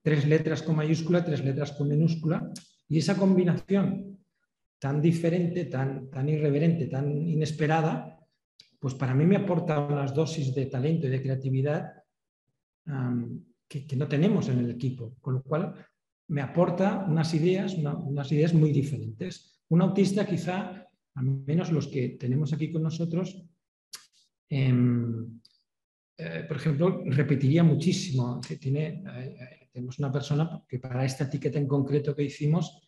tres 0.02 0.26
letras 0.26 0.62
con 0.62 0.76
mayúscula, 0.76 1.24
tres 1.24 1.44
letras 1.44 1.72
con 1.72 1.88
minúscula, 1.88 2.50
y 2.88 2.98
esa 2.98 3.16
combinación 3.16 4.18
tan 4.78 5.00
diferente, 5.00 5.64
tan, 5.64 6.10
tan 6.10 6.28
irreverente, 6.28 6.86
tan 6.86 7.10
inesperada, 7.26 8.18
pues 8.78 8.94
para 8.94 9.14
mí 9.14 9.24
me 9.24 9.36
aporta 9.36 9.80
unas 9.80 10.14
dosis 10.14 10.54
de 10.54 10.66
talento 10.66 11.06
y 11.06 11.10
de 11.10 11.22
creatividad 11.22 11.92
que, 13.68 13.96
no 13.96 14.08
tenemos 14.08 14.48
en 14.48 14.58
el 14.58 14.70
equipo, 14.70 15.16
con 15.20 15.34
lo 15.34 15.42
cual 15.42 15.74
me 16.28 16.42
aporta 16.42 17.04
unas 17.08 17.32
ideas, 17.34 17.74
unas 17.74 18.30
ideas 18.32 18.54
muy 18.54 18.72
diferentes. 18.72 19.60
Un 19.68 19.82
autista 19.82 20.26
quizá, 20.26 20.86
al 21.14 21.24
menos 21.24 21.72
los 21.72 21.88
que 21.88 22.10
tenemos 22.10 22.52
aquí 22.52 22.70
con 22.70 22.82
nosotros, 22.82 23.42
em, 24.48 25.40
eh, 26.18 26.44
por 26.48 26.56
ejemplo, 26.56 27.02
repetiría 27.06 27.62
muchísimo. 27.62 28.40
Tiene, 28.60 28.86
eh, 28.86 29.36
eh, 29.38 29.68
tenemos 29.72 29.98
una 29.98 30.10
persona 30.10 30.62
que 30.68 30.78
para 30.78 31.04
esta 31.04 31.24
etiqueta 31.24 31.58
en 31.58 31.68
concreto 31.68 32.14
que 32.14 32.24
hicimos 32.24 32.82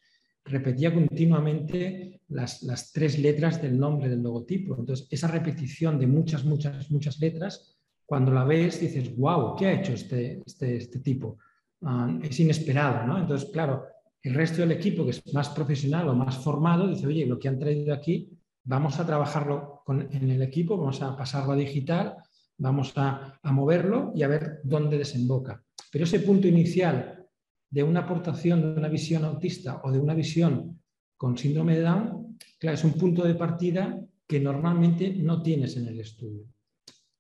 repetía 0.44 0.94
continuamente 0.94 2.23
las, 2.28 2.92
tres 2.92 3.18
letras 3.18 3.61
del 3.61 3.78
nombre 3.78 4.08
del 4.08 4.23
logotipo. 4.23 4.76
Entonces, 4.78 5.06
esa 5.11 5.28
repetición 5.28 5.99
de 5.99 6.06
muchas, 6.06 6.44
muchas, 6.44 6.90
muchas 6.90 7.18
letras, 7.20 7.77
cuando 8.09 8.33
la 8.33 8.45
ves 8.45 8.81
dices, 8.81 9.15
wow, 9.17 9.55
¿qué 9.55 9.67
ha 9.67 9.73
hecho 9.81 9.93
este, 9.93 10.43
este, 10.47 10.77
este 10.77 11.00
tipo? 11.00 11.37
Ah, 11.83 12.19
es 12.23 12.41
inesperado, 12.41 13.07
¿no? 13.07 13.19
Entonces, 13.19 13.50
claro, 13.50 13.85
el 14.23 14.33
resto 14.33 14.62
del 14.62 14.73
equipo 14.73 15.05
que 15.05 15.11
es 15.11 15.35
más 15.35 15.50
profesional 15.50 16.09
o 16.09 16.15
más 16.15 16.38
formado 16.38 16.88
dice, 16.88 17.07
oye, 17.07 17.27
lo 17.27 17.38
que 17.38 17.49
han 17.49 17.59
traído 17.59 17.93
aquí, 17.93 18.31
vamos 18.65 18.99
a 18.99 19.07
trabajarlo 19.07 19.83
en 19.88 20.31
el 20.31 20.41
equipo, 20.41 20.79
vamos 20.79 21.03
a 21.03 21.17
pasarlo 21.17 21.53
a 21.53 21.57
digital 21.57 22.17
Vamos 22.61 22.93
a, 22.97 23.38
moverlo 23.45 24.12
y 24.17 24.25
a 24.25 24.29
ver 24.29 24.61
dónde 24.65 24.99
desemboca. 24.99 25.62
Pero 25.93 26.05
ese 26.05 26.21
punto 26.21 26.49
inicial 26.49 27.25
de 27.71 27.83
una 27.85 28.00
aportación 28.00 28.61
de 28.61 28.81
una 28.81 28.88
visión 28.88 29.25
autista 29.25 29.81
o 29.85 29.93
de 29.93 30.00
una 30.00 30.15
visión 30.15 30.83
con 31.17 31.38
síndrome 31.38 31.77
de 31.77 31.83
Down, 31.83 32.37
claro, 32.59 32.75
es 32.75 32.85
un 32.85 32.95
punto 32.95 33.25
de 33.25 33.37
partida 33.37 34.00
que 34.27 34.41
normalmente 34.41 35.15
no 35.15 35.41
tienes 35.41 35.77
en 35.77 35.87
el 35.87 36.00
estudio. 36.00 36.47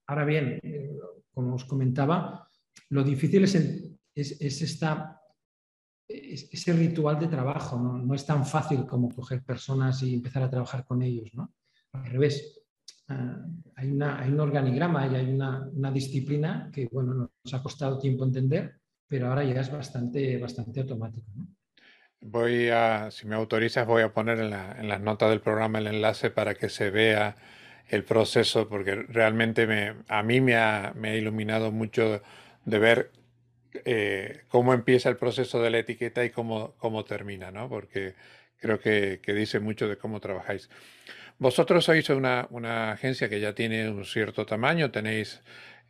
Ahora 0.08 0.24
bien, 0.24 0.58
eh, 0.62 0.98
como 1.30 1.54
os 1.54 1.64
comentaba, 1.64 2.48
lo 2.90 3.04
difícil 3.04 3.44
es, 3.44 3.54
es, 4.14 4.62
esta, 4.62 5.20
ese 6.08 6.72
ritual 6.72 7.18
de 7.20 7.28
trabajo. 7.28 7.78
¿no? 7.78 8.14
es 8.14 8.26
tan 8.26 8.44
fácil 8.44 8.84
como 8.86 9.08
coger 9.14 9.44
personas 9.44 10.02
y 10.02 10.14
empezar 10.14 10.42
a 10.42 10.50
trabajar 10.50 10.84
con 10.84 11.02
ellos. 11.02 11.30
Al 11.92 12.06
revés, 12.06 12.58
Ah, 13.10 13.38
hay, 13.76 13.88
un 13.88 14.40
organigrama 14.40 15.06
y 15.06 15.14
hay 15.14 15.30
una, 15.32 15.66
una, 15.72 15.90
disciplina 15.90 16.70
que 16.70 16.88
bueno, 16.92 17.30
nos 17.42 17.54
ha 17.54 17.62
costado 17.62 17.98
tiempo 17.98 18.24
entender, 18.24 18.74
pero 19.06 19.28
ahora 19.28 19.44
ya 19.44 19.62
es 19.62 19.72
bastante, 19.72 20.36
bastante 20.36 20.80
automático. 20.80 21.26
Voy 22.20 22.68
a, 22.68 23.10
si 23.10 23.26
me 23.26 23.34
autorizas, 23.34 23.86
voy 23.86 24.02
a 24.02 24.12
poner 24.12 24.40
en, 24.40 24.50
la, 24.50 24.72
en, 24.78 24.88
las 24.88 25.00
notas 25.00 25.30
del 25.30 25.40
programa 25.40 25.78
el 25.78 25.86
enlace 25.86 26.30
para 26.30 26.54
que 26.54 26.68
se 26.68 26.90
vea 26.90 27.36
el 27.88 28.04
proceso, 28.04 28.68
porque 28.68 28.94
realmente 28.94 29.66
me, 29.66 29.94
a 30.08 30.22
mí 30.22 30.40
me 30.40 30.56
ha, 30.56 30.92
me 30.96 31.10
ha, 31.10 31.16
iluminado 31.16 31.72
mucho 31.72 32.22
de 32.64 32.78
ver 32.78 33.10
eh, 33.84 34.42
cómo 34.48 34.74
empieza 34.74 35.08
el 35.08 35.16
proceso 35.16 35.62
de 35.62 35.70
la 35.70 35.78
etiqueta 35.78 36.24
y 36.24 36.30
cómo, 36.30 36.74
cómo 36.78 37.04
termina, 37.04 37.50
¿no? 37.50 37.68
porque 37.68 38.14
creo 38.58 38.80
que, 38.80 39.20
que 39.22 39.32
dice 39.32 39.60
mucho 39.60 39.88
de 39.88 39.96
cómo 39.96 40.20
trabajáis. 40.20 40.68
Vosotros 41.38 41.84
sois 41.84 42.08
una, 42.10 42.92
agencia 42.92 43.28
que 43.28 43.38
ya 43.38 43.54
tiene 43.54 43.88
un 43.88 44.04
cierto 44.04 44.44
tamaño, 44.44 44.90
tenéis 44.90 45.40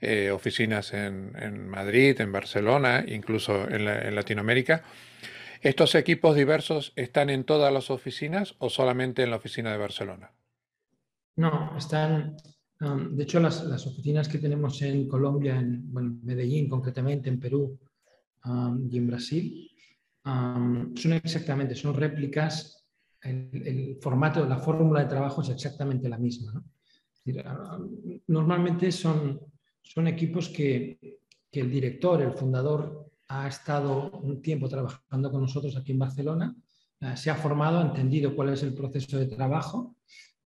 eh, 0.00 0.30
oficinas 0.30 0.92
en, 0.92 1.68
Madrid, 1.68 2.20
en 2.20 2.32
Barcelona, 2.32 3.04
incluso 3.08 3.66
en, 3.68 4.14
Latinoamérica. 4.14 4.84
¿Estos 5.62 5.94
equipos 5.94 6.36
diversos 6.36 6.92
están 6.96 7.30
en 7.30 7.44
todas 7.44 7.72
las 7.72 7.90
oficinas 7.90 8.56
o 8.58 8.68
solamente 8.68 9.22
en 9.22 9.30
la 9.30 9.36
oficina 9.36 9.72
de 9.72 9.78
Barcelona? 9.78 10.32
No, 11.38 11.76
están, 11.78 12.36
um, 12.80 13.14
de 13.14 13.22
hecho 13.22 13.38
las, 13.38 13.62
oficinas 13.86 14.28
que 14.28 14.38
tenemos 14.38 14.82
en 14.82 15.06
Colombia, 15.06 15.56
en 15.60 15.88
Medellín 16.24 16.68
concretamente, 16.68 17.28
en 17.28 17.38
Perú 17.38 17.78
um, 18.44 18.88
y 18.90 18.98
en 18.98 19.06
Brasil, 19.06 19.70
um, 20.24 20.96
son 20.96 21.12
exactamente, 21.12 21.76
son 21.76 21.94
réplicas 21.94 22.84
el, 23.22 23.98
formato, 24.00 24.44
la 24.46 24.58
fórmula 24.58 25.02
de 25.02 25.08
trabajo 25.08 25.42
es 25.42 25.50
exactamente 25.50 26.08
la 26.08 26.18
misma. 26.18 26.60
Normalmente 28.26 28.90
son, 28.90 29.40
son 29.80 30.08
equipos 30.08 30.48
que, 30.48 31.20
el 31.52 31.70
director, 31.70 32.20
el 32.20 32.32
fundador, 32.32 33.12
ha 33.28 33.46
estado 33.46 34.10
un 34.10 34.42
tiempo 34.42 34.68
trabajando 34.68 35.30
con 35.30 35.42
nosotros 35.42 35.76
aquí 35.76 35.92
en 35.92 35.98
Barcelona, 35.98 36.56
eh, 37.00 37.16
se 37.16 37.30
ha 37.30 37.34
formado, 37.34 37.78
ha 37.78 37.82
entendido 37.82 38.34
cuál 38.34 38.50
es 38.50 38.62
el 38.64 38.74
proceso 38.74 39.18
de 39.18 39.26
trabajo 39.26 39.97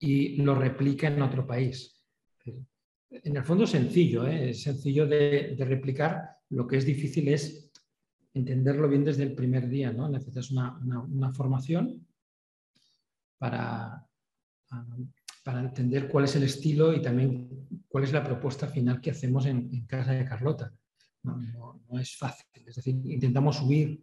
y 0.02 0.36
lo 0.38 0.56
replica 0.56 1.08
en 1.08 1.22
otro 1.22 1.48
país. 1.48 2.04
En 3.10 3.38
el 3.38 3.44
fondo 3.44 3.64
es 3.64 3.70
sencillo, 3.70 4.26
¿eh? 4.28 4.50
es 4.50 4.64
sencillo 4.64 5.08
de, 5.08 5.56
replicar. 5.60 6.38
Lo 6.50 6.68
que 6.68 6.78
es 6.78 6.86
difícil 6.86 7.28
es 7.30 7.72
entenderlo 8.34 8.90
bien 8.90 9.06
desde 9.06 9.24
el 9.24 9.36
primer 9.36 9.70
día. 9.70 9.94
¿no? 9.94 10.10
Necesitas 10.10 10.52
una, 10.52 10.78
una 10.80 11.32
formación 11.32 12.06
para, 13.38 14.06
para 15.44 15.62
entender 15.62 16.08
cuál 16.08 16.26
es 16.26 16.36
el 16.36 16.44
estilo 16.44 16.94
y 16.94 17.02
también 17.02 17.68
cuál 17.88 18.04
es 18.04 18.14
la 18.14 18.24
propuesta 18.24 18.68
final 18.68 19.02
que 19.02 19.12
hacemos 19.12 19.46
en, 19.46 19.86
casa 19.86 20.14
de 20.14 20.26
Carlota. 20.26 20.74
No, 21.24 22.00
es 22.00 22.16
fácil, 22.18 22.48
es 22.66 22.76
decir, 22.76 22.96
intentamos 23.06 23.58
subir 23.58 24.02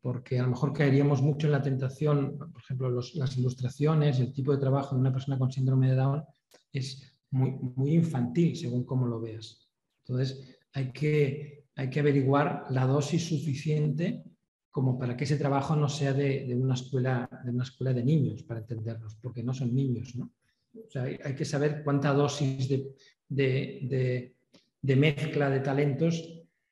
porque 0.00 0.38
a 0.38 0.42
lo 0.42 0.50
mejor 0.50 0.72
caeríamos 0.72 1.20
mucho 1.20 1.46
en 1.46 1.52
la 1.52 1.62
tentación, 1.62 2.38
por 2.38 2.62
ejemplo, 2.62 2.90
las 2.90 3.36
ilustraciones, 3.36 4.18
el 4.18 4.32
tipo 4.32 4.52
de 4.52 4.58
trabajo 4.58 4.94
de 4.94 5.00
una 5.00 5.12
persona 5.12 5.38
con 5.38 5.52
síndrome 5.52 5.90
de 5.90 5.96
Down 5.96 6.24
es 6.72 7.14
muy, 7.30 7.52
muy 7.76 7.94
infantil 7.94 8.56
según 8.56 8.84
cómo 8.84 9.06
lo 9.06 9.20
veas. 9.20 9.68
Entonces, 10.04 10.58
hay 10.72 10.90
que, 10.92 11.64
hay 11.74 11.90
que 11.90 12.00
averiguar 12.00 12.66
la 12.70 12.86
dosis 12.86 13.28
suficiente 13.28 14.24
como 14.70 14.98
para 14.98 15.16
que 15.16 15.24
ese 15.24 15.36
trabajo 15.36 15.74
no 15.74 15.88
sea 15.88 16.12
de, 16.12 16.56
una, 16.56 16.74
escuela, 16.74 17.28
de 17.44 17.50
una 17.50 17.64
escuela 17.64 17.92
de 17.92 18.04
niños, 18.04 18.44
para 18.44 18.60
entendernos, 18.60 19.16
porque 19.16 19.42
no 19.42 19.52
son 19.52 19.74
niños. 19.74 20.14
¿no? 20.14 20.32
O 20.74 20.90
sea, 20.90 21.02
hay, 21.02 21.34
que 21.34 21.44
saber 21.44 21.82
cuánta 21.82 22.12
dosis 22.12 22.68
de, 22.68 24.32
de, 24.80 24.96
mezcla 24.96 25.50
de 25.50 25.60
talentos 25.60 26.22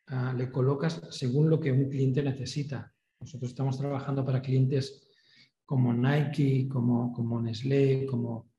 ah, 0.06 0.32
le 0.36 0.50
colocas 0.50 1.02
según 1.10 1.50
lo 1.50 1.58
que 1.58 1.72
un 1.72 1.88
cliente 1.88 2.22
necesita. 2.22 2.94
Nosotros 3.20 3.50
estamos 3.50 3.78
trabajando 3.78 4.24
para 4.24 4.42
clientes 4.42 5.08
como 5.64 5.92
Nike, 5.92 6.68
como, 6.68 7.12
como 7.12 7.40
Nestlé, 7.40 8.06
como, 8.06 8.50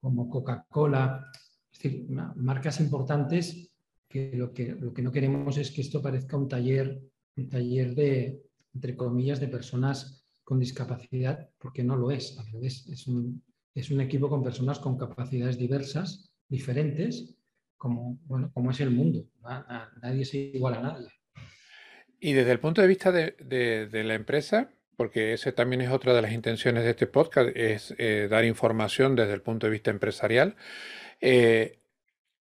como 0.00 0.28
Coca-Cola, 0.28 1.30
es 1.72 1.78
decir, 1.78 2.08
marcas 2.08 2.80
importantes 2.80 3.70
que 4.08 4.32
lo, 4.34 4.52
que 4.52 4.74
lo 4.74 4.92
que 4.94 5.02
no 5.02 5.12
queremos 5.12 5.58
es 5.58 5.70
que 5.70 5.82
esto 5.82 6.00
parezca 6.00 6.36
un 6.36 6.48
taller, 6.48 7.02
un 7.36 7.48
taller 7.48 7.94
de, 7.94 8.42
entre 8.72 8.96
comillas, 8.96 9.40
de 9.40 9.48
personas 9.48 10.24
con 10.44 10.60
discapacidad, 10.60 11.50
porque 11.58 11.82
no 11.82 11.96
lo 11.96 12.10
es, 12.10 12.38
revés, 12.52 12.86
es 12.88 13.06
un, 13.08 13.42
es 13.74 13.90
un 13.90 14.00
equipo 14.00 14.28
con 14.28 14.42
personas 14.42 14.78
con 14.78 14.96
capacidades 14.96 15.58
diversas, 15.58 16.32
diferentes, 16.48 17.34
como, 17.76 18.18
bueno, 18.24 18.50
como 18.54 18.70
es 18.70 18.80
el 18.80 18.90
mundo. 18.90 19.26
Nadie 20.00 20.22
es 20.22 20.32
igual 20.34 20.74
a 20.74 20.80
nadie. 20.80 21.08
Y 22.26 22.32
desde 22.32 22.50
el 22.50 22.58
punto 22.58 22.82
de 22.82 22.88
vista 22.88 23.12
de, 23.12 23.88
la 23.92 24.14
empresa, 24.14 24.72
porque 24.96 25.32
ese 25.32 25.52
también 25.52 25.80
es 25.82 25.90
otra 25.90 26.12
de 26.12 26.22
las 26.22 26.32
intenciones 26.32 26.82
de 26.82 26.90
este 26.90 27.06
podcast, 27.06 27.50
es 27.54 27.94
eh, 27.98 28.26
dar 28.28 28.44
información 28.44 29.14
desde 29.14 29.32
el 29.32 29.42
punto 29.42 29.68
de 29.68 29.70
vista 29.70 29.92
empresarial. 29.92 30.56
Eh, 31.20 31.78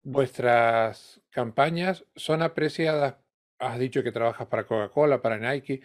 vuestras 0.04 1.20
campañas 1.30 2.04
son 2.14 2.42
apreciadas, 2.42 3.16
has 3.58 3.80
dicho 3.80 4.04
que 4.04 4.12
trabajas 4.12 4.46
para 4.46 4.68
Coca-Cola, 4.68 5.20
para 5.20 5.38
Nike, 5.38 5.80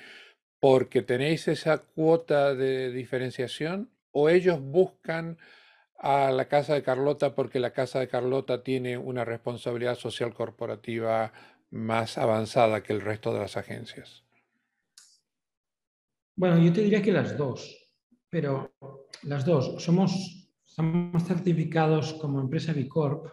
porque 0.60 1.01
tenéis 1.01 1.48
esa 1.48 1.80
cuota 1.80 2.54
de 2.54 2.92
diferenciación 2.92 3.89
o 4.12 4.30
ellos 4.30 4.62
buscan 4.62 5.39
a 5.98 6.30
la 6.30 6.48
Casa 6.48 6.75
de 6.75 6.84
Carlota 6.84 7.34
porque 7.34 7.60
la 7.60 7.72
Casa 7.74 8.00
de 8.00 8.08
Carlota 8.08 8.62
tiene 8.62 9.00
una 9.00 9.25
responsabilidad 9.25 9.96
social 9.96 10.36
corporativa 10.36 11.34
más 11.72 12.18
avanzada 12.18 12.82
que 12.84 12.94
el 12.94 13.02
resto 13.02 13.34
de 13.34 13.40
las 13.40 13.58
agencias? 13.58 14.24
Bueno, 16.36 16.60
yo 16.60 16.72
te 16.72 16.82
diría 16.82 17.02
que 17.02 17.12
las 17.12 17.36
dos, 17.36 17.76
pero 18.30 18.74
las 19.24 19.46
dos. 19.46 19.84
Somos, 19.84 20.34
certificados 21.26 22.14
como 22.14 22.40
empresa 22.40 22.72
B 22.72 22.88
Corp. 22.88 23.26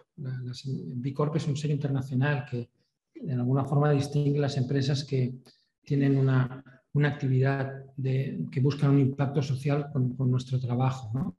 Es 1.35 1.47
un 1.47 1.55
sello 1.55 1.75
internacional 1.75 2.45
que 2.49 2.69
de 3.13 3.33
alguna 3.33 3.63
forma 3.63 3.91
distingue 3.91 4.39
las 4.39 4.57
empresas 4.57 5.03
que 5.03 5.35
tienen 5.83 6.17
una, 6.17 6.63
actividad 7.03 7.85
de, 7.95 8.47
que 8.51 8.59
buscan 8.61 8.91
un 8.91 8.99
impacto 8.99 9.43
social 9.43 9.91
con, 9.93 10.15
con 10.15 10.31
nuestro 10.31 10.59
trabajo. 10.59 11.11
¿no? 11.13 11.35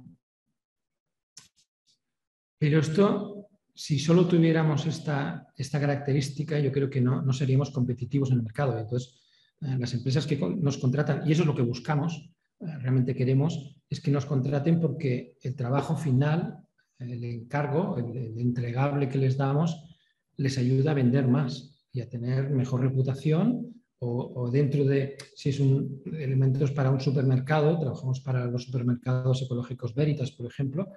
Pero 2.59 2.79
esto, 2.79 3.36
si 3.77 3.99
solo 3.99 4.27
tuviéramos 4.27 4.87
esta, 4.87 5.47
esta 5.55 5.79
característica, 5.79 6.59
yo 6.59 6.73
creo 6.73 6.89
que 6.89 7.03
no, 7.03 7.21
no, 7.21 7.33
seríamos 7.35 7.71
competitivos 7.71 8.31
en 8.31 8.39
el 8.39 8.43
mercado. 8.43 8.79
Entonces, 8.79 9.21
eh, 9.61 9.77
las 9.79 9.93
empresas 9.93 10.27
que 10.27 10.39
nos 10.39 10.79
contratan, 10.79 11.29
y 11.29 11.33
eso 11.33 11.43
es 11.43 11.47
lo 11.47 11.55
que 11.55 11.61
buscamos, 11.61 12.31
eh, 12.61 12.79
realmente 12.81 13.15
queremos, 13.15 13.77
es 13.91 14.01
que 14.01 14.11
nos 14.11 14.25
contraten 14.25 14.81
porque 14.81 15.37
el 15.43 15.55
trabajo 15.55 15.95
final, 15.95 16.57
el 16.99 17.23
encargo, 17.23 17.99
el, 17.99 18.39
entregable 18.39 19.11
que 19.11 19.19
les 19.19 19.37
damos, 19.37 19.95
les 20.39 20.57
ayuda 20.57 20.93
a 20.93 20.95
vender 20.95 21.29
más 21.29 21.87
y 21.93 22.01
a 22.01 22.09
tener 22.09 22.49
mejor 22.49 22.81
reputación 22.81 23.75
o, 23.99 24.33
o, 24.37 24.51
dentro 24.51 24.85
de, 24.85 25.19
si 25.35 25.51
es 25.51 25.61
un 25.61 26.03
elementos 26.07 26.71
para 26.73 26.91
un 26.91 27.01
supermercado, 27.01 27.79
trabajamos 27.79 28.21
para 28.21 28.47
los 28.47 28.65
supermercados 28.65 29.43
ecológicos 29.43 29.95
Veritas, 29.95 30.31
por 30.33 30.47
ejemplo, 30.47 30.89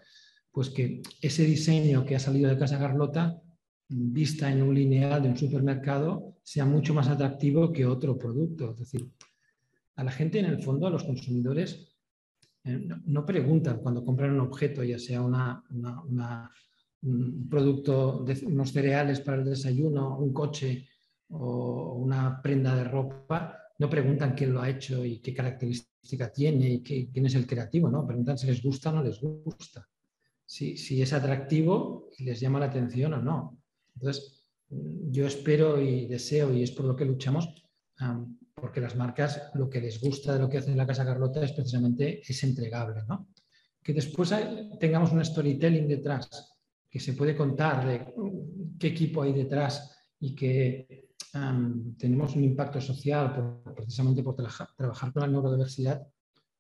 pues 0.60 0.72
que 0.72 1.02
ese 1.22 1.46
diseño 1.46 2.06
que 2.06 2.18
ha 2.18 2.20
salido 2.20 2.50
de 2.50 2.58
Casa 2.58 2.78
Carlota, 2.78 3.42
vista 3.88 4.52
en 4.52 4.62
un 4.62 4.76
lineal 4.76 5.24
de 5.24 5.30
un 5.30 5.38
supermercado, 5.38 6.36
sea 6.44 6.66
mucho 6.66 6.94
más 6.94 7.08
atractivo 7.08 7.72
que 7.72 7.86
otro 7.86 8.18
producto. 8.18 8.72
Es 8.72 8.80
decir, 8.80 9.10
a 9.96 10.04
la 10.04 10.12
gente 10.12 10.38
en 10.38 10.48
el 10.48 10.62
fondo, 10.62 10.86
a 10.86 10.90
los 10.90 11.06
consumidores, 11.06 11.96
eh, 12.66 12.90
no, 13.06 13.26
preguntan 13.26 13.80
cuando 13.80 14.04
compran 14.04 14.34
un 14.34 14.42
objeto, 14.42 14.84
ya 14.84 15.00
sea 15.00 15.22
un 15.22 15.34
producto 17.50 18.26
unos 18.44 18.74
cereales 18.74 19.22
para 19.22 19.38
el 19.38 19.46
desayuno, 19.46 20.20
un 20.20 20.34
coche 20.34 20.90
o 21.30 21.94
una 21.94 22.42
prenda 22.42 22.76
de 22.76 22.84
ropa, 22.84 23.58
no 23.78 23.90
preguntan 23.90 24.36
quién 24.36 24.52
lo 24.52 24.62
ha 24.62 24.70
hecho 24.70 25.06
y 25.06 25.20
qué 25.20 25.34
característica 25.34 26.34
tiene 26.34 26.70
y 26.70 26.82
quién 26.82 27.28
es 27.28 27.36
el 27.36 27.48
creativo, 27.48 27.90
¿no? 27.90 28.06
Preguntan 28.06 28.38
si 28.38 28.48
les 28.48 28.62
gusta 28.62 28.90
o 28.90 28.96
no 28.96 29.02
les 29.02 29.22
gusta 29.22 29.88
si, 30.50 31.02
es 31.04 31.14
atractivo 31.14 32.10
y 32.18 32.24
les 32.24 32.40
llama 32.40 32.60
la 32.60 32.66
atención 32.66 33.14
o 33.14 33.22
no. 33.22 33.60
Entonces, 33.94 34.48
yo 34.68 35.28
espero 35.28 35.80
y 35.80 36.08
deseo, 36.08 36.52
y 36.52 36.64
es 36.64 36.72
por 36.72 36.86
lo 36.86 36.96
que 36.96 37.06
luchamos, 37.06 37.54
porque 38.56 38.82
las 38.82 38.96
marcas 38.96 39.52
lo 39.54 39.70
que 39.70 39.80
les 39.80 40.02
gusta 40.02 40.34
de 40.34 40.40
lo 40.40 40.50
que 40.50 40.58
hace 40.58 40.76
la 40.76 40.88
Casa 40.88 41.06
Carlota 41.06 41.44
es 41.44 41.52
precisamente 41.52 42.22
es 42.28 42.44
entregable. 42.44 43.04
¿no? 43.08 43.30
Que 43.84 43.94
después 43.94 44.34
tengamos 44.80 45.12
un 45.12 45.24
storytelling 45.24 45.88
detrás, 45.88 46.58
que 46.90 47.00
se 47.00 47.14
puede 47.14 47.36
contar 47.36 47.86
de 47.86 48.12
qué 48.80 48.88
equipo 48.88 49.22
hay 49.22 49.34
detrás 49.34 49.96
y 50.20 50.34
que 50.34 51.10
tenemos 51.96 52.36
un 52.36 52.44
impacto 52.44 52.82
social 52.82 53.62
precisamente 53.76 54.24
por 54.24 54.36
trabajar 54.36 55.14
con 55.14 55.22
la 55.22 55.28
neurodiversidad, 55.28 56.08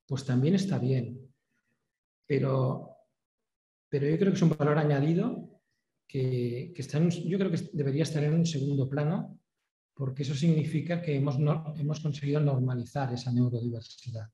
pues 0.05 0.23
también 0.25 0.53
está 0.53 0.77
bien. 0.77 1.27
Pero 2.27 2.98
pero 3.89 4.07
yo 4.07 4.17
creo 4.17 4.31
que 4.31 4.37
es 4.37 4.41
un 4.41 4.55
valor 4.55 4.77
añadido 4.77 5.61
que, 6.07 6.73
está 6.75 6.99
yo 6.99 7.37
creo 7.37 7.51
que 7.51 7.69
debería 7.73 8.03
estar 8.03 8.23
en 8.23 8.33
un 8.33 8.45
segundo 8.45 8.89
plano, 8.89 9.39
porque 9.93 10.23
eso 10.23 10.33
significa 10.33 11.01
que 11.01 11.15
hemos, 11.15 11.37
hemos 11.77 11.99
conseguido 11.99 12.39
normalizar 12.39 13.13
esa 13.13 13.31
neurodiversidad. 13.31 14.29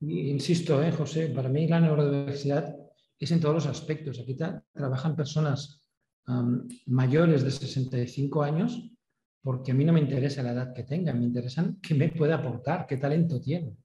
insisto, 0.00 0.82
¿eh, 0.82 0.92
José, 0.92 1.28
para 1.28 1.48
mí 1.48 1.66
la 1.68 1.80
neurodiversidad 1.80 2.76
es 3.18 3.30
en 3.30 3.40
todos 3.40 3.54
los 3.54 3.66
aspectos. 3.66 4.20
Aquí 4.20 4.36
trabajan 4.72 5.16
personas 5.16 5.80
mayores 6.86 7.42
de 7.42 7.50
65 7.50 8.42
años 8.42 8.90
porque 9.40 9.72
a 9.72 9.74
mí 9.74 9.84
no 9.84 9.92
me 9.92 10.00
interesa 10.00 10.42
la 10.42 10.52
edad 10.52 10.74
que 10.74 10.82
tengan, 10.82 11.18
me 11.18 11.26
interesan 11.26 11.78
qué 11.80 11.94
me 11.94 12.10
puede 12.10 12.34
aportar, 12.34 12.86
qué 12.86 12.98
talento 12.98 13.40
tiene. 13.40 13.76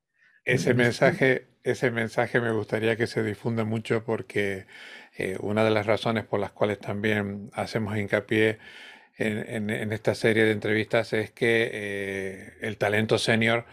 Ese 0.43 0.73
mensaje, 0.73 1.52
ese 1.63 1.91
mensaje 1.91 2.41
me 2.41 2.51
gustaría 2.51 2.95
que 2.95 3.07
se 3.07 3.23
difunda 3.23 3.63
mucho 3.63 4.03
porque 4.03 4.65
eh, 5.17 5.37
una 5.39 5.63
de 5.63 5.71
las 5.71 5.85
razones 5.85 6.25
por 6.25 6.39
las 6.39 6.51
cuales 6.51 6.79
también 6.79 7.49
hacemos 7.53 7.97
hincapié 7.97 8.59
en, 9.17 9.69
esta 9.93 10.15
serie 10.15 10.43
de 10.43 10.51
entrevistas 10.51 11.13
es 11.13 11.31
que 11.31 11.69
eh, 11.71 12.53
el 12.61 12.77
talento 12.77 13.17
senior 13.17 13.65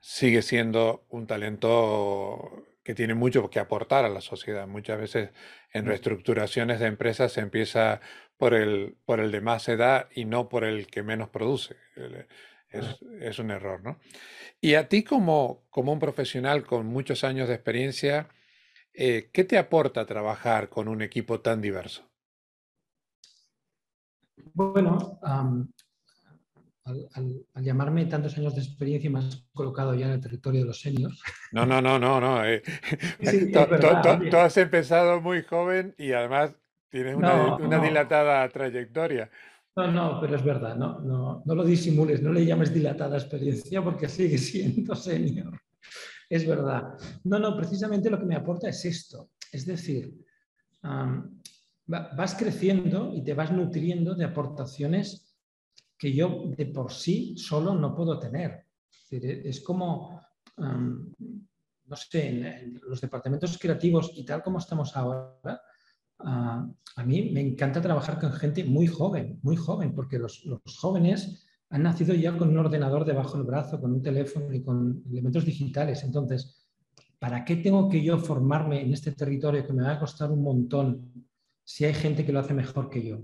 sigue 0.00 0.40
siendo 0.42 1.04
un 1.10 1.26
talento 1.26 2.64
que 2.82 2.94
tiene 2.94 3.14
mucho 3.14 3.50
que 3.50 3.58
aportar 3.58 4.04
a 4.04 4.08
la 4.08 4.20
sociedad. 4.20 4.66
Muchas 4.66 4.98
veces 4.98 5.30
en 5.72 5.84
mm. 5.84 5.88
reestructuraciones 5.88 6.80
de 6.80 6.86
empresas 6.86 7.32
se 7.32 7.40
empieza 7.40 8.00
por 8.38 8.54
el, 8.54 8.96
por 9.04 9.20
el 9.20 9.32
de 9.32 9.40
más 9.40 9.68
edad 9.68 10.08
y 10.14 10.24
no 10.24 10.48
por 10.48 10.64
el 10.64 10.86
que 10.86 11.02
menos 11.02 11.28
produce. 11.28 11.76
Es, 12.68 12.98
es 13.20 13.38
un 13.38 13.50
error, 13.50 13.82
¿no? 13.82 13.98
Y 14.60 14.74
a 14.74 14.88
ti 14.88 15.04
como, 15.04 15.66
como 15.70 15.92
un 15.92 15.98
profesional 15.98 16.64
con 16.64 16.86
muchos 16.86 17.24
años 17.24 17.48
de 17.48 17.54
experiencia, 17.54 18.28
eh, 18.98 19.30
¿qué 19.32 19.44
te 19.44 19.58
aporta 19.58 20.06
trabajar 20.06 20.68
con 20.70 20.88
un 20.88 21.02
equipo 21.02 21.40
tan 21.40 21.60
diverso? 21.60 22.08
Bueno, 24.54 25.20
al, 25.22 25.68
llamarme 27.56 28.06
tantos 28.06 28.38
años 28.38 28.54
de 28.54 28.62
experiencia 28.62 29.10
me 29.10 29.18
has 29.18 29.44
colocado 29.52 29.94
ya 29.94 30.06
en 30.06 30.12
el 30.12 30.20
territorio 30.20 30.60
de 30.60 30.66
los 30.68 30.80
seniors. 30.80 31.20
No, 31.52 31.66
no, 31.66 31.82
no, 31.82 31.98
no, 31.98 32.20
no. 32.20 32.44
Eh. 32.44 32.62
tú, 34.30 34.36
has 34.36 34.56
empezado 34.56 35.20
muy 35.20 35.42
joven 35.42 35.94
y 35.98 36.12
además 36.12 36.56
tienes 36.88 37.16
una, 37.16 37.56
una 37.56 37.78
dilatada 37.78 38.48
trayectoria. 38.48 39.30
No, 39.76 39.92
no, 39.92 40.18
pero 40.20 40.36
es 40.36 40.42
verdad, 40.42 40.74
no, 40.74 41.00
no, 41.00 41.42
no 41.44 41.54
lo 41.54 41.62
disimules, 41.62 42.22
no 42.22 42.32
le 42.32 42.46
llames 42.46 42.72
dilatada 42.72 43.18
experiencia 43.18 43.84
porque 43.84 44.08
sigue 44.08 44.38
siendo 44.38 44.94
senior. 44.94 45.60
Es 46.30 46.46
verdad. 46.46 46.94
No, 47.24 47.38
no, 47.38 47.54
precisamente 47.54 48.08
lo 48.08 48.18
que 48.18 48.24
me 48.24 48.36
aporta 48.36 48.68
es 48.70 48.84
esto. 48.86 49.30
Es 49.52 49.66
decir, 49.66 50.12
vas 51.86 52.34
creciendo 52.34 53.12
y 53.14 53.22
te 53.22 53.34
vas 53.34 53.52
nutriendo 53.52 54.14
de 54.14 54.24
aportaciones 54.24 55.36
que 55.98 56.12
yo 56.12 56.44
de 56.56 56.66
por 56.66 56.90
sí 56.92 57.36
solo 57.36 57.74
no 57.74 57.94
puedo 57.94 58.18
tener. 58.18 58.64
Es, 59.10 59.60
como, 59.60 60.20
no 60.56 61.96
sé, 61.96 62.28
en 62.28 62.80
los 62.88 63.00
departamentos 63.00 63.56
creativos 63.58 64.10
y 64.14 64.24
tal 64.24 64.42
como 64.42 64.58
estamos 64.58 64.96
ahora, 64.96 65.62
a 66.28 67.04
mí 67.04 67.30
me 67.30 67.40
encanta 67.40 67.80
trabajar 67.80 68.18
con 68.18 68.32
gente 68.32 68.64
muy 68.64 68.86
joven, 68.86 69.38
muy 69.42 69.56
joven, 69.56 69.94
porque 69.94 70.18
los, 70.18 70.44
jóvenes 70.78 71.46
han 71.70 71.82
nacido 71.82 72.14
ya 72.14 72.36
con 72.36 72.48
un 72.48 72.58
ordenador 72.58 73.04
debajo 73.04 73.36
del 73.36 73.46
brazo, 73.46 73.80
con 73.80 73.92
un 73.92 74.02
teléfono 74.02 74.52
y 74.52 74.62
con 74.62 75.02
elementos 75.10 75.44
digitales. 75.44 76.02
Entonces, 76.02 76.66
¿para 77.18 77.44
qué 77.44 77.56
tengo 77.56 77.88
que 77.88 78.02
yo 78.02 78.18
formarme 78.18 78.82
en 78.82 78.92
este 78.92 79.12
territorio 79.12 79.66
que 79.66 79.72
me 79.72 79.82
va 79.82 79.92
a 79.92 80.00
costar 80.00 80.30
un 80.30 80.42
montón 80.42 81.26
si 81.64 81.84
hay 81.84 81.94
gente 81.94 82.24
que 82.24 82.32
lo 82.32 82.40
hace 82.40 82.54
mejor 82.54 82.90
que 82.90 83.04
yo? 83.04 83.20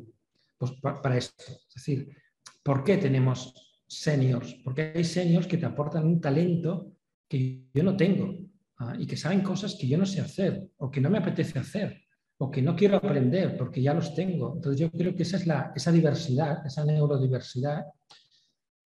Pues 0.58 0.72
para 0.80 1.16
esto. 1.16 1.44
Es 1.68 1.74
decir, 1.74 2.16
¿por 2.62 2.84
qué 2.84 2.98
tenemos 2.98 3.54
seniors, 3.92 4.54
porque 4.64 4.92
hay 4.94 5.04
seniors 5.04 5.46
que 5.46 5.58
te 5.58 5.66
aportan 5.66 6.06
un 6.06 6.18
talento 6.18 6.92
que 7.28 7.66
yo 7.74 7.82
no 7.82 7.94
tengo 7.94 8.38
ah, 8.78 8.96
y 8.98 9.06
que 9.06 9.18
saben 9.18 9.42
cosas 9.42 9.76
que 9.78 9.86
yo 9.86 9.98
no 9.98 10.06
sé 10.06 10.22
hacer 10.22 10.70
o 10.78 10.90
que 10.90 11.00
no 11.00 11.10
me 11.10 11.18
apetece 11.18 11.58
hacer 11.58 12.01
o 12.42 12.50
que 12.50 12.60
no 12.60 12.74
quiero 12.74 12.96
aprender 12.96 13.56
porque 13.56 13.80
ya 13.80 13.94
los 13.94 14.16
tengo. 14.16 14.54
Entonces 14.56 14.80
yo 14.80 14.90
creo 14.90 15.14
que 15.14 15.22
esa 15.22 15.36
es 15.36 15.46
la, 15.46 15.72
esa 15.76 15.92
diversidad, 15.92 16.66
esa 16.66 16.84
neurodiversidad, 16.84 17.84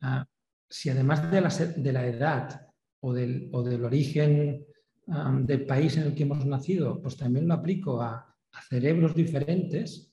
ah, 0.03 0.27
si 0.69 0.90
además 0.90 1.31
de 1.31 1.40
la, 1.40 1.49
de 1.49 1.92
la 1.92 2.07
edad 2.07 2.66
o 3.01 3.14
del, 3.14 3.49
o 3.53 3.62
del 3.62 3.83
origen 3.83 4.62
del 5.07 5.64
país 5.64 5.97
en 5.97 6.03
el 6.03 6.14
que 6.14 6.25
hemos 6.25 6.45
nacido, 6.45 7.01
pues 7.01 7.16
también 7.16 7.49
lo 7.49 7.55
aplico 7.55 8.03
a, 8.03 8.35
cerebros 8.69 9.14
diferentes, 9.14 10.12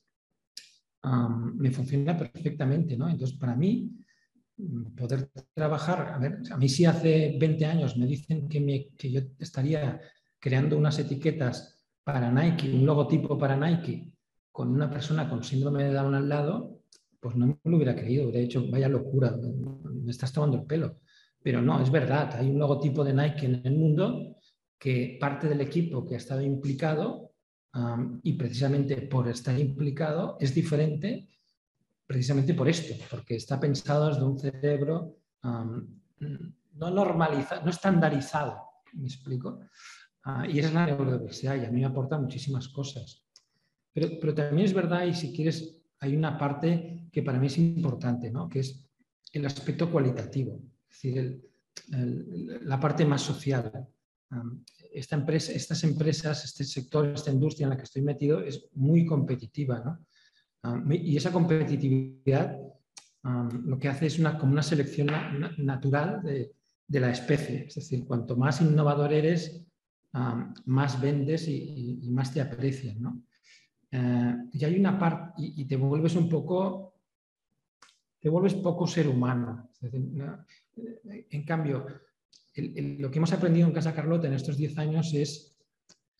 me 1.54 1.70
funciona 1.70 2.16
perfectamente. 2.16 2.96
¿no? 2.96 3.08
Entonces, 3.08 3.36
para 3.38 3.56
mí, 3.56 3.90
poder 4.96 5.30
trabajar, 5.52 6.12
a 6.14 6.18
ver, 6.18 6.38
a 6.50 6.56
mí 6.56 6.68
si 6.68 6.84
hace 6.84 7.36
20 7.38 7.64
años 7.64 7.96
me 7.96 8.06
dicen 8.06 8.48
que, 8.48 8.90
que 8.96 9.10
yo 9.10 9.20
estaría 9.38 10.00
creando 10.38 10.76
unas 10.76 10.98
etiquetas 10.98 11.73
para 12.04 12.30
Nike, 12.30 12.70
un 12.70 12.86
logotipo 12.86 13.36
para 13.38 13.56
Nike, 13.56 14.12
con 14.52 14.68
una 14.68 14.88
persona 14.90 15.28
con 15.28 15.42
síndrome 15.42 15.84
de 15.84 15.92
Down 15.92 16.14
al 16.14 16.28
lado, 16.28 16.82
pues 17.18 17.34
no 17.34 17.46
me 17.46 17.58
lo 17.64 17.76
hubiera 17.76 17.96
creído. 17.96 18.30
De 18.30 18.42
hecho, 18.42 18.64
vaya 18.70 18.88
locura, 18.88 19.34
me 19.84 20.10
estás 20.10 20.32
tomando 20.32 20.58
el 20.58 20.64
pelo. 20.64 21.00
Pero 21.42 21.60
no, 21.60 21.82
es 21.82 21.90
verdad, 21.90 22.36
hay 22.36 22.50
un 22.50 22.58
logotipo 22.58 23.02
de 23.02 23.14
Nike 23.14 23.46
en 23.46 23.62
el 23.64 23.76
mundo 23.76 24.36
que 24.78 25.16
parte 25.18 25.48
del 25.48 25.60
equipo 25.60 26.04
que 26.04 26.14
ha 26.14 26.18
estado 26.18 26.42
implicado 26.42 27.32
y 28.22 28.34
precisamente 28.34 28.96
por 29.02 29.26
estar 29.28 29.58
implicado 29.58 30.36
es 30.38 30.54
diferente 30.54 31.28
precisamente 32.06 32.54
por 32.54 32.68
esto, 32.68 32.94
porque 33.10 33.36
está 33.36 33.58
pensado 33.58 34.08
desde 34.08 34.22
un 34.22 34.38
cerebro 34.38 35.16
no 35.42 36.90
normalizado, 36.90 37.62
no 37.64 37.70
estandarizado, 37.70 38.58
¿me 38.92 39.06
explico? 39.06 39.60
Ah, 40.24 40.46
y 40.48 40.58
esa 40.58 40.68
es 40.68 40.74
la 40.74 40.86
neurodiversidad 40.86 41.56
y 41.56 41.64
a 41.64 41.70
mí 41.70 41.80
me 41.80 41.86
aporta 41.86 42.18
muchísimas 42.18 42.68
cosas. 42.68 43.24
Pero, 43.92 44.08
pero, 44.20 44.34
también 44.34 44.66
es 44.66 44.74
verdad, 44.74 45.06
y 45.06 45.14
si 45.14 45.32
quieres, 45.32 45.82
hay 46.00 46.16
una 46.16 46.36
parte 46.36 47.08
que 47.12 47.22
para 47.22 47.38
mí 47.38 47.46
es 47.46 47.58
importante, 47.58 48.30
¿no? 48.30 48.48
que 48.48 48.60
es 48.60 48.88
el 49.32 49.46
aspecto 49.46 49.90
cualitativo, 49.90 50.60
es 50.90 51.02
decir, 51.02 51.50
la 52.62 52.80
parte 52.80 53.04
más 53.04 53.22
social 53.22 53.88
esta 54.92 55.16
empresa, 55.16 55.52
estas 55.52 55.82
empresas, 55.84 56.44
este 56.44 56.64
sector, 56.64 57.08
esta 57.08 57.30
industria 57.30 57.64
en 57.64 57.70
la 57.70 57.76
que 57.76 57.82
estoy 57.82 58.02
metido 58.02 58.40
es 58.40 58.68
muy 58.74 59.04
competitiva. 59.04 59.98
y 60.90 61.16
esa 61.16 61.32
competitividad 61.32 62.58
lo 63.64 63.78
que 63.78 63.88
hace 63.88 64.06
es 64.06 64.18
una, 64.18 64.38
como 64.38 64.52
una 64.52 64.62
selección 64.62 65.08
natural 65.58 66.22
de, 66.22 66.52
la 67.00 67.10
especie. 67.10 67.66
Es 67.66 67.74
decir, 67.74 68.04
cuanto 68.04 68.36
más 68.36 68.60
innovador 68.60 69.12
eres, 69.12 69.64
más 70.66 71.00
vendes 71.00 71.48
y, 71.48 72.08
más 72.10 72.32
te 72.32 72.40
aprecian. 72.40 73.24
Eh, 73.90 74.34
y 74.52 74.64
hay 74.64 74.78
una 74.78 74.98
parte, 74.98 75.32
y, 75.38 75.64
te 75.64 75.76
vuelves 75.76 76.14
un 76.14 76.28
poco, 76.28 76.94
te 78.20 78.28
vuelves 78.28 78.54
poco 78.54 78.86
ser 78.86 79.08
humano. 79.08 79.70
en 79.80 81.44
cambio, 81.44 81.86
lo 82.56 83.10
que 83.10 83.18
hemos 83.18 83.32
aprendido 83.32 83.66
en 83.66 83.74
Casa 83.74 83.94
Carlota 83.94 84.28
en 84.28 84.34
estos 84.34 84.56
10 84.56 84.78
años 84.78 85.12
es, 85.14 85.56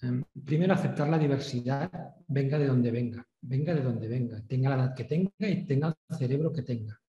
em, 0.03 0.25
primero, 0.45 0.75
aceptar 0.75 1.09
la 1.09 1.19
diversidad, 1.19 1.91
venga 2.27 2.59
de 2.59 2.67
donde 2.67 2.91
venga, 2.91 3.27
venga 3.41 3.75
de 3.75 3.83
donde 3.83 4.09
venga, 4.09 4.43
tenga 4.47 4.71
la 4.71 4.77
edad 4.77 4.95
que 4.95 5.05
tenga 5.05 5.31
y 5.39 5.65
tenga 5.65 5.97
el 6.09 6.17
cerebro 6.17 6.53
que 6.53 6.63
tenga. 6.63 7.01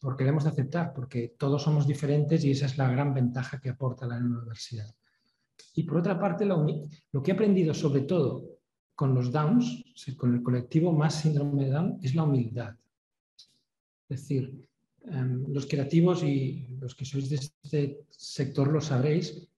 Porque 0.00 0.24
debemos 0.24 0.44
de 0.44 0.50
aceptar, 0.50 0.92
porque 0.94 1.34
todos 1.38 1.62
somos 1.62 1.86
diferentes 1.86 2.44
y 2.44 2.50
esa 2.50 2.66
es 2.66 2.78
la 2.78 2.90
gran 2.90 3.14
ventaja 3.14 3.60
que 3.60 3.68
aporta 3.68 4.06
la 4.06 4.16
universidad. 4.16 4.92
Y 5.74 5.84
por 5.84 5.98
otra 5.98 6.18
parte, 6.18 6.44
lo, 6.44 6.66
lo 7.12 7.22
que 7.22 7.30
he 7.30 7.34
aprendido 7.34 7.72
sobre 7.74 8.02
todo 8.02 8.58
con 8.94 9.14
los 9.14 9.32
Downs, 9.32 9.84
con 10.16 10.34
el 10.34 10.42
colectivo 10.42 10.92
más 10.92 11.14
síndrome 11.14 11.64
de 11.64 11.70
Down, 11.70 11.98
es 12.02 12.14
la 12.14 12.24
humildad. 12.24 12.76
Es 14.08 14.20
decir, 14.20 14.66
Em, 15.04 15.52
los 15.52 15.66
creativos 15.66 16.22
y 16.22 16.66
los 16.78 16.94
que 16.94 17.04
sois 17.04 17.28
de 17.28 17.36
este 17.36 18.06
sector 18.08 18.68
lo 18.70 18.80
sabréis, 18.80 19.48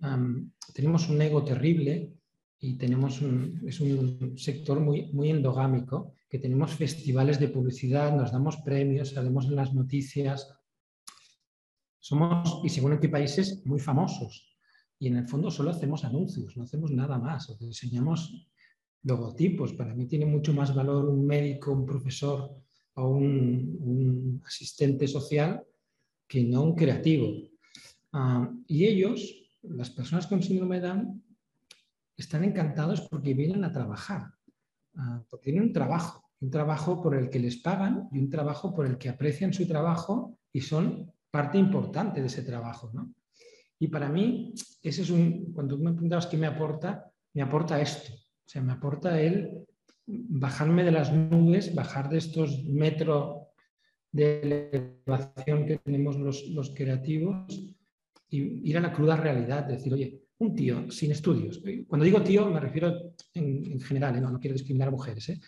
em, 0.00 0.50
tenemos 0.72 1.08
un 1.10 1.20
ego 1.20 1.44
terrible 1.44 2.12
y 2.58 2.78
tenemos 2.78 3.20
un, 3.20 3.60
es 3.66 3.80
un 3.80 4.38
sector 4.38 4.80
muy, 4.80 5.12
muy 5.12 5.30
endogámico, 5.30 6.14
que 6.30 6.38
tenemos 6.38 6.74
festivales 6.74 7.38
de 7.38 7.48
publicidad, 7.48 8.16
nos 8.16 8.32
damos 8.32 8.56
premios, 8.58 9.10
salimos 9.10 9.46
en 9.46 9.56
las 9.56 9.74
noticias. 9.74 10.48
Somos, 11.98 12.60
y 12.64 12.68
según 12.70 12.94
en 12.94 13.00
qué 13.00 13.10
países, 13.10 13.64
muy 13.66 13.78
famosos. 13.78 14.55
Y 14.98 15.08
en 15.08 15.16
el 15.16 15.28
fondo 15.28 15.50
solo 15.50 15.70
hacemos 15.70 16.04
anuncios, 16.04 16.56
no 16.56 16.64
hacemos 16.64 16.90
nada 16.90 17.18
más. 17.18 17.50
O 17.50 17.56
diseñamos 17.56 18.48
logotipos. 19.02 19.72
Para 19.74 19.94
mí 19.94 20.06
tiene 20.06 20.26
mucho 20.26 20.52
más 20.52 20.74
valor 20.74 21.08
un 21.08 21.26
médico, 21.26 21.72
un 21.72 21.86
profesor, 21.86 22.50
o 22.96 23.08
un, 23.08 24.42
asistente 24.44 25.06
social 25.06 25.62
que 26.26 26.42
no 26.44 26.62
un 26.62 26.74
creativo. 26.74 27.28
Ah, 28.12 28.50
y 28.66 28.86
ellos, 28.86 29.34
las 29.62 29.90
personas 29.90 30.26
con 30.26 30.42
síndrome 30.42 30.80
de 30.80 30.88
Down, 30.88 31.22
están 32.16 32.44
encantados 32.44 33.02
porque 33.02 33.34
vienen 33.34 33.64
a 33.64 33.72
trabajar, 33.72 34.32
ah, 34.96 35.22
porque 35.28 35.50
tienen 35.50 35.68
un 35.68 35.72
trabajo, 35.72 36.24
un 36.40 36.50
trabajo 36.50 37.02
por 37.02 37.14
el 37.14 37.28
que 37.28 37.38
les 37.38 37.58
pagan 37.58 38.08
y 38.12 38.18
un 38.18 38.30
trabajo 38.30 38.74
por 38.74 38.86
el 38.86 38.96
que 38.96 39.10
aprecian 39.10 39.52
su 39.52 39.66
trabajo 39.66 40.38
y 40.52 40.60
son 40.60 41.12
parte 41.30 41.58
importante 41.58 42.20
de 42.20 42.26
ese 42.28 42.42
trabajo. 42.42 42.90
Y 43.78 43.88
para 43.88 44.08
mí, 44.08 44.54
ese 44.82 45.02
es 45.02 45.10
un, 45.10 45.52
cuando 45.52 45.76
me 45.78 45.92
preguntabas 45.92 46.26
qué 46.26 46.36
me 46.36 46.46
aporta, 46.46 47.10
me 47.34 47.42
aporta 47.42 47.80
esto. 47.80 48.12
O 48.12 48.48
sea, 48.48 48.62
me 48.62 48.72
aporta 48.72 49.20
el 49.20 49.66
bajarme 50.06 50.84
de 50.84 50.92
las 50.92 51.12
nubes, 51.12 51.74
bajar 51.74 52.08
de 52.08 52.18
estos 52.18 52.64
metros 52.64 53.46
de 54.12 54.94
elevación 55.06 55.66
que 55.66 55.78
tenemos 55.78 56.16
los, 56.16 56.70
creativos 56.74 57.52
y 58.30 58.70
ir 58.70 58.78
a 58.78 58.80
la 58.80 58.92
cruda 58.92 59.16
realidad, 59.16 59.66
decir, 59.66 59.92
oye, 59.92 60.22
un 60.38 60.54
tío 60.54 60.90
sin 60.90 61.12
estudios. 61.12 61.62
Cuando 61.86 62.04
digo 62.04 62.22
tío 62.22 62.48
me 62.50 62.60
refiero 62.60 63.14
en, 63.34 63.80
general, 63.80 64.16
¿eh? 64.16 64.20
no, 64.20 64.38
quiero 64.38 64.54
discriminar 64.54 64.88
a 64.88 64.92
mujeres, 64.92 65.28
¿eh? 65.28 65.40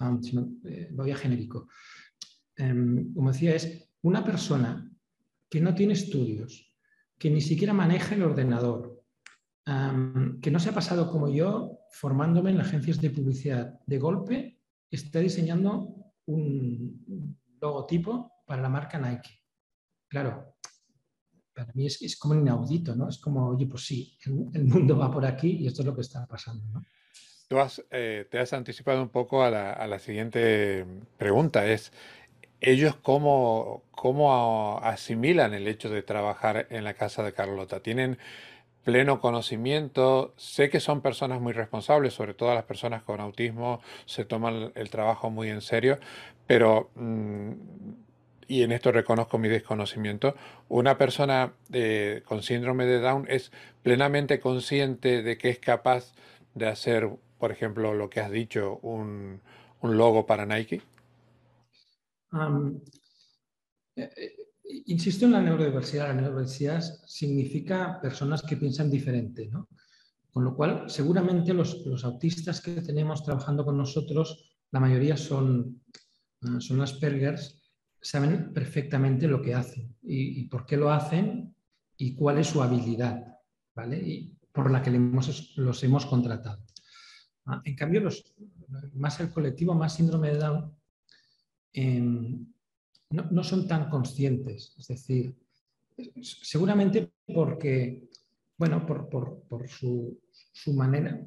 um, 0.00 0.22
sino 0.22 0.48
eh, 0.64 0.88
voy 0.92 1.10
a 1.10 1.16
genérico. 1.16 1.68
Em, 2.56 3.12
como 3.12 3.32
decía, 3.32 3.54
es 3.54 3.90
una 4.02 4.24
persona 4.24 4.90
que 5.50 5.60
no 5.60 5.74
tiene 5.74 5.94
estudios, 5.94 6.73
que 7.24 7.30
ni 7.30 7.40
siquiera 7.40 7.72
maneja 7.72 8.14
el 8.14 8.22
ordenador, 8.22 9.02
que 10.42 10.50
no 10.50 10.60
se 10.60 10.68
ha 10.68 10.74
pasado 10.74 11.10
como 11.10 11.30
yo 11.30 11.78
formándome 11.90 12.50
en 12.50 12.60
agencias 12.60 13.00
de 13.00 13.08
publicidad. 13.08 13.80
De 13.86 13.98
golpe 13.98 14.60
está 14.90 15.20
diseñando 15.20 16.12
un 16.26 17.38
logotipo 17.62 18.30
para 18.44 18.60
la 18.60 18.68
marca 18.68 18.98
Nike. 18.98 19.40
Claro, 20.06 20.54
para 21.54 21.72
mí 21.72 21.86
es, 21.86 22.18
como 22.18 22.34
inaudito, 22.34 22.94
¿no? 22.94 23.08
Es 23.08 23.16
como, 23.16 23.48
oye, 23.48 23.66
pues 23.68 23.86
sí, 23.86 24.18
el, 24.52 24.64
mundo 24.66 24.98
va 24.98 25.10
por 25.10 25.24
aquí 25.24 25.48
y 25.60 25.66
esto 25.66 25.80
es 25.80 25.86
lo 25.86 25.94
que 25.94 26.02
está 26.02 26.26
pasando. 26.26 26.82
Tú 27.48 27.56
eh, 27.90 28.28
te 28.30 28.38
has 28.38 28.52
anticipado 28.52 29.00
un 29.00 29.08
poco 29.08 29.42
a 29.42 29.50
la, 29.50 29.98
siguiente 29.98 30.84
pregunta, 31.16 31.64
es 31.64 31.90
ellos 32.70 32.96
cómo, 32.96 33.82
cómo 33.90 34.78
asimilan 34.82 35.54
el 35.54 35.68
hecho 35.68 35.88
de 35.88 36.02
trabajar 36.02 36.66
en 36.70 36.84
la 36.84 36.94
casa 36.94 37.22
de 37.22 37.32
Carlota. 37.32 37.80
¿Tienen 37.80 38.18
pleno 38.84 39.20
conocimiento. 39.20 40.34
Sé 40.36 40.70
que 40.70 40.78
son 40.78 41.00
personas 41.00 41.40
muy 41.40 41.52
responsables, 41.52 42.14
sobre 42.14 42.34
todo 42.34 42.54
las 42.54 42.64
personas 42.64 43.02
con 43.02 43.20
autismo 43.20 43.80
se 44.04 44.24
toman 44.24 44.72
el 44.74 44.90
trabajo 44.90 45.30
muy 45.30 45.48
en 45.48 45.62
serio, 45.62 45.98
pero, 46.46 46.90
mm, 46.94 47.52
y 48.46 48.62
en 48.62 48.72
esto 48.72 48.92
reconozco 48.92 49.38
mi 49.38 49.48
desconocimiento, 49.48 50.34
una 50.68 50.98
persona 50.98 51.54
eh, 51.72 52.22
con 52.26 52.42
síndrome 52.42 52.84
de 52.84 53.00
Down 53.00 53.26
es 53.28 53.52
plenamente 53.82 54.38
consciente 54.38 55.22
de 55.22 55.38
que 55.38 55.48
es 55.48 55.58
capaz 55.58 56.12
de 56.54 56.68
hacer, 56.68 57.08
por 57.38 57.52
ejemplo, 57.52 57.94
lo 57.94 58.10
que 58.10 58.20
has 58.20 58.30
dicho, 58.30 58.78
un, 58.82 59.40
logo 59.82 60.26
para 60.26 60.46
Nike. 60.46 60.80
Eh, 63.96 64.36
Insisto 64.86 65.26
en 65.26 65.32
la 65.32 65.42
neurodiversidad. 65.42 66.08
La 66.08 66.14
neurodiversidad 66.14 66.80
significa 67.06 68.00
personas 68.00 68.42
que 68.42 68.56
piensan 68.56 68.90
diferente, 68.90 69.48
¿no? 69.48 69.68
Con 70.32 70.42
lo 70.42 70.56
cual, 70.56 70.88
seguramente 70.88 71.52
los, 71.52 72.04
autistas 72.04 72.60
que 72.60 72.80
tenemos 72.80 73.22
trabajando 73.22 73.64
con 73.64 73.76
nosotros, 73.76 74.56
la 74.72 74.80
mayoría 74.80 75.16
son, 75.16 75.82
ah, 76.42 76.60
son 76.60 76.80
Aspergers, 76.80 77.62
saben 78.00 78.52
perfectamente 78.52 79.28
lo 79.28 79.40
que 79.40 79.54
hacen 79.54 79.96
y, 80.02 80.48
por 80.48 80.66
qué 80.66 80.76
lo 80.76 80.90
hacen 80.90 81.54
y 81.96 82.14
cuál 82.16 82.38
es 82.38 82.48
su 82.48 82.62
habilidad, 82.62 83.22
¿vale? 83.76 83.98
Y 83.98 84.36
por 84.50 84.70
la 84.70 84.82
que 84.82 84.90
los 84.90 85.84
hemos 85.84 86.06
contratado. 86.06 86.64
Ah, 87.46 87.60
en 87.64 87.76
cambio, 87.76 88.00
los, 88.00 88.34
más 88.94 89.20
el 89.20 89.30
colectivo, 89.30 89.74
más 89.74 89.94
síndrome 89.94 90.30
de 90.30 90.38
Down, 90.38 90.74
em, 91.74 92.46
no, 93.10 93.44
son 93.44 93.68
tan 93.68 93.90
conscientes. 93.90 94.74
Es 94.78 94.88
decir, 94.88 95.34
seguramente 96.22 97.12
porque, 97.26 98.08
bueno, 98.56 98.86
por, 98.86 99.68
su, 99.68 100.18
manera, 100.72 101.20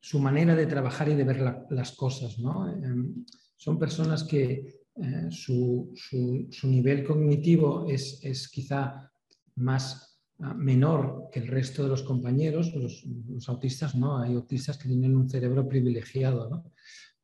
su 0.00 0.20
manera 0.20 0.54
de 0.54 0.66
trabajar 0.66 1.08
y 1.08 1.14
de 1.14 1.24
ver 1.24 1.66
las 1.70 1.92
cosas. 1.92 2.38
¿no? 2.38 2.68
Em, 2.68 3.24
son 3.56 3.78
personas 3.78 4.24
que 4.24 4.76
eh, 4.96 5.28
su, 5.30 5.92
nivel 6.64 7.04
cognitivo 7.04 7.86
es, 7.88 8.20
es 8.22 8.48
quizá 8.48 9.10
más 9.56 10.18
ah, 10.40 10.54
menor 10.54 11.28
que 11.30 11.40
el 11.40 11.48
resto 11.48 11.82
de 11.82 11.90
los 11.90 12.02
compañeros, 12.02 12.74
los, 12.74 13.48
autistas 13.48 13.94
no, 13.94 14.18
hay 14.18 14.34
autistas 14.34 14.78
que 14.78 14.88
tienen 14.88 15.16
un 15.16 15.28
cerebro 15.28 15.68
privilegiado 15.68 16.64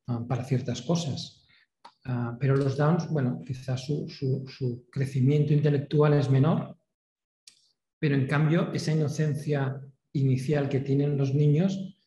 ah, 0.06 0.24
para 0.26 0.44
ciertas 0.44 0.82
cosas. 0.82 1.41
Ah, 2.04 2.36
pero 2.38 2.56
los 2.56 2.76
Downs, 2.76 3.08
bueno, 3.08 3.42
quizás 3.46 3.86
su, 3.86 4.86
crecimiento 4.90 5.52
intelectual 5.52 6.14
es 6.14 6.28
menor, 6.28 6.76
pero 7.98 8.16
en 8.16 8.26
cambio 8.26 8.72
esa 8.72 8.92
inocencia 8.92 9.80
inicial 10.12 10.68
que 10.68 10.80
tienen 10.80 11.16
los 11.16 11.34
niños 11.34 11.98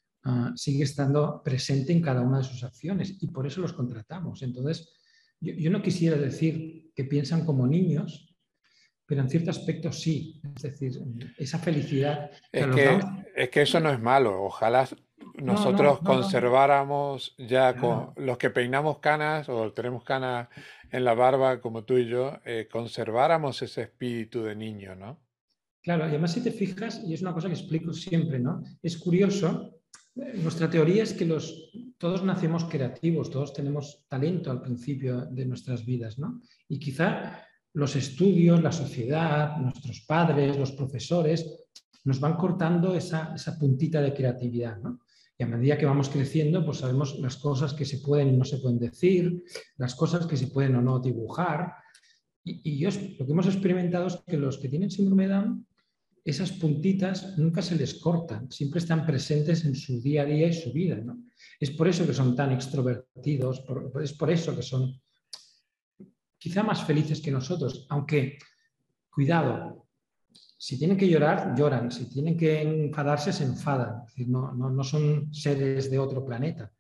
sigue 0.56 0.84
estando 0.84 1.44
presente 1.44 1.94
en 1.94 2.02
cada 2.02 2.22
una 2.22 2.40
de 2.40 2.44
sus 2.44 2.64
acciones 2.64 3.16
y 3.22 3.28
por 3.28 3.46
eso 3.46 3.62
los 3.62 3.74
contratamos. 3.74 4.42
Entonces, 4.42 4.92
yo, 5.40 5.70
no 5.70 5.84
quisiera 5.84 6.18
decir 6.18 6.92
que 6.96 7.04
piensan 7.04 7.46
como 7.46 7.68
niños, 7.68 8.36
pero 9.06 9.22
en 9.22 9.30
cierto 9.30 9.52
aspecto 9.52 9.92
sí. 9.92 10.42
Es 10.56 10.64
decir, 10.64 11.00
esa 11.38 11.60
felicidad. 11.60 12.32
Es 12.52 12.66
que, 12.66 13.00
es 13.36 13.50
que 13.50 13.62
eso 13.62 13.80
no 13.80 13.92
es 13.92 14.00
malo. 14.00 14.44
Ojalá 14.44 14.90
nosotros 15.36 16.00
conserváramos 16.00 17.36
ya 17.38 17.76
con 17.76 18.14
los 18.18 18.38
que 18.38 18.50
peinamos 18.50 19.00
canas 19.00 19.50
o 19.50 19.72
tenemos 19.74 20.04
canas 20.04 20.48
en 20.92 21.04
la 21.04 21.14
barba 21.14 21.62
como 21.62 21.84
tú 21.84 21.98
y 21.98 22.08
yo, 22.08 22.40
eh, 22.46 22.68
conserváramos 22.72 23.62
ese 23.62 23.84
espíritu 23.84 24.44
de 24.44 24.56
niño, 24.56 24.96
¿no? 24.96 25.20
Claro, 25.82 26.06
y 26.06 26.10
además 26.10 26.34
si 26.34 26.42
te 26.42 26.52
fijas, 26.52 27.02
y 27.06 27.14
es 27.14 27.22
una 27.22 27.34
cosa 27.34 27.48
que 27.48 27.54
explico 27.54 27.94
siempre, 27.94 28.40
¿no? 28.40 28.64
Es 28.82 28.98
curioso, 28.98 29.76
eh, 30.16 30.40
nuestra 30.42 30.70
teoría 30.70 31.04
es 31.04 31.14
que 31.14 31.26
los, 31.26 31.72
todos 31.98 32.24
nacemos 32.24 32.66
creativos, 32.66 33.30
todos 33.30 33.54
tenemos 33.54 34.06
talento 34.08 34.52
al 34.52 34.62
principio 34.62 35.26
de 35.26 35.46
nuestras 35.46 35.86
vidas, 35.86 36.18
¿no? 36.18 36.42
Y 36.68 36.80
quizá 36.80 37.46
los 37.74 37.96
estudios, 37.96 38.64
la 38.64 38.72
sociedad, 38.72 39.58
nuestros 39.58 40.02
padres, 40.02 40.58
los 40.58 40.72
profesores, 40.72 41.66
nos 42.06 42.20
van 42.20 42.36
cortando 42.36 42.96
esa, 42.96 43.36
puntita 43.60 44.02
de 44.02 44.14
creatividad, 44.14 44.78
¿no? 44.78 45.02
Y 45.38 45.44
a 45.44 45.48
medida 45.48 45.78
que 45.78 45.86
vamos 45.86 46.10
creciendo, 46.10 46.66
pues 46.66 46.78
sabemos 46.80 47.20
las 47.20 47.38
cosas 47.38 47.74
que 47.74 47.86
se 47.86 48.00
pueden 48.00 48.30
y 48.30 48.38
no 48.38 48.46
se 48.46 48.58
pueden 48.58 48.80
decir, 48.80 49.44
las 49.78 49.96
cosas 49.96 50.26
que 50.28 50.38
se 50.38 50.48
pueden 50.48 50.76
o 50.76 50.82
no 50.82 51.00
dibujar. 51.00 51.74
Y, 52.44 52.62
y 52.64 52.84
lo 52.84 53.26
que 53.26 53.32
hemos 53.32 53.48
experimentado 53.48 54.08
es 54.08 54.18
que 54.26 54.38
los 54.38 54.58
que 54.58 54.70
tienen 54.70 54.92
síndrome 54.92 55.28
de 55.28 55.34
Down 55.34 55.68
esas 56.26 56.52
puntitas 56.54 57.38
nunca 57.38 57.62
se 57.62 57.76
les 57.76 57.94
cortan, 57.94 58.52
siempre 58.52 58.80
están 58.80 59.06
presentes 59.06 59.64
en 59.64 59.76
su 59.76 60.02
día 60.02 60.24
a 60.24 60.26
día 60.26 60.48
y 60.48 60.54
su 60.54 60.74
vida. 60.74 60.98
Es 61.60 61.70
por 61.70 61.88
eso 61.88 62.06
que 62.06 62.16
son 62.16 62.36
tan 62.36 62.52
extrovertidos, 62.52 63.64
es 64.02 64.14
por 64.14 64.32
eso 64.32 64.56
que 64.56 64.64
son 64.64 65.00
quizá 66.40 66.64
más 66.64 66.84
felices 66.84 67.22
que 67.22 67.30
nosotros, 67.30 67.86
aunque, 67.90 68.40
cuidado, 69.12 69.85
si 70.66 70.80
tienen 70.80 70.98
que 70.98 71.08
llorar, 71.08 71.54
lloran, 71.56 71.92
si 71.92 72.10
tienen 72.10 72.36
que 72.36 72.60
enfadarse, 72.60 73.32
se 73.32 73.44
enfadan, 73.44 74.02
no, 74.26 74.84
son 74.84 75.32
seres 75.32 75.92
de 75.92 76.00
otro 76.00 76.26
planeta. 76.26 76.72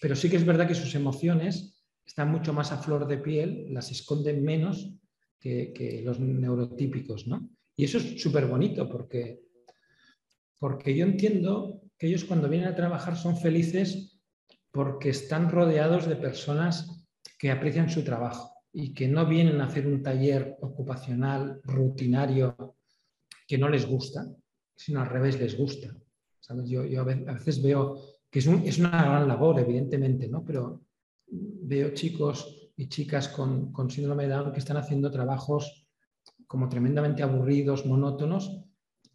pero 0.00 0.16
sí 0.16 0.30
que 0.30 0.36
es 0.36 0.46
verdad 0.46 0.66
que 0.66 0.74
sus 0.74 0.94
emociones 0.94 1.84
están 2.06 2.30
mucho 2.30 2.54
más 2.54 2.72
a 2.72 2.78
flor 2.78 3.06
de 3.06 3.18
piel, 3.18 3.66
las 3.68 3.90
esconden 3.90 4.42
menos 4.42 4.94
que, 5.38 5.74
que 5.74 6.00
los 6.00 6.18
neurotípicos, 6.20 7.26
¿no? 7.26 7.50
Y 7.76 7.84
eso 7.84 7.98
es 7.98 8.18
súper 8.22 8.46
bonito 8.46 8.88
porque, 8.88 9.42
porque 10.58 10.96
yo 10.96 11.04
entiendo 11.04 11.82
que 11.98 12.06
ellos 12.06 12.24
cuando 12.24 12.48
vienen 12.48 12.70
a 12.70 12.76
trabajar 12.76 13.18
son 13.18 13.36
felices 13.36 14.18
porque 14.70 15.10
están 15.10 15.50
rodeados 15.50 16.08
de 16.08 16.16
personas 16.16 17.06
que 17.38 17.50
aprecian 17.50 17.90
su 17.90 18.02
trabajo 18.04 18.54
y 18.72 18.94
que 18.94 19.06
no 19.06 19.26
vienen 19.26 19.60
a 19.60 19.66
hacer 19.66 19.86
un 19.86 20.02
taller 20.02 20.56
ocupacional 20.62 21.60
rutinario 21.62 22.75
que 23.46 23.58
no 23.58 23.68
les 23.68 23.86
gusta, 23.86 24.26
sino 24.74 25.00
al 25.00 25.08
revés 25.08 25.40
les 25.40 25.56
gusta. 25.56 25.94
Yo, 26.64 26.82
a 27.00 27.04
veces 27.04 27.62
veo 27.62 28.00
que 28.30 28.38
es, 28.38 28.46
una 28.46 28.90
gran 28.90 29.26
labor, 29.26 29.58
evidentemente, 29.58 30.28
¿no? 30.28 30.44
pero 30.44 30.82
veo 31.28 31.94
chicos 31.94 32.70
y 32.76 32.88
chicas 32.88 33.28
con, 33.28 33.72
con 33.72 33.90
síndrome 33.90 34.24
de 34.24 34.34
Down 34.34 34.52
que 34.52 34.58
están 34.58 34.76
haciendo 34.76 35.10
trabajos 35.10 35.86
como 36.46 36.68
tremendamente 36.68 37.22
aburridos, 37.22 37.86
monótonos, 37.86 38.62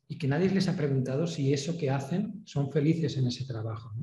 y 0.08 0.18
que 0.18 0.28
nadie 0.28 0.50
les 0.50 0.68
ha 0.68 0.76
preguntado 0.76 1.26
si 1.26 1.54
eso 1.54 1.78
que 1.78 1.90
hacen 1.90 2.42
son 2.46 2.70
felices 2.70 3.16
en 3.16 3.28
ese 3.28 3.46
trabajo. 3.46 3.94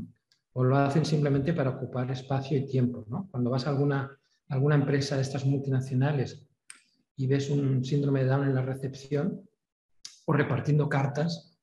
O 0.55 0.65
lo 0.65 0.77
hacen 0.77 1.05
simplemente 1.05 1.53
para 1.53 1.71
ocupar 1.71 2.11
espacio 2.11 2.57
y 2.57 2.65
tiempo. 2.65 3.05
Cuando 3.31 3.51
vas 3.51 3.67
a 3.67 3.71
alguna, 3.71 4.11
alguna 4.49 4.77
empresa 4.77 5.17
de 5.17 5.23
estas 5.23 5.45
multinacionales 5.45 6.47
y 7.15 7.27
ves 7.27 7.51
un 7.51 7.85
síndrome 7.85 8.25
de 8.25 8.31
Down 8.31 8.49
en 8.49 8.55
la 8.55 8.63
recepción 8.63 9.48
o 10.29 10.33
repartiendo 10.35 10.91
cartas, 10.91 11.59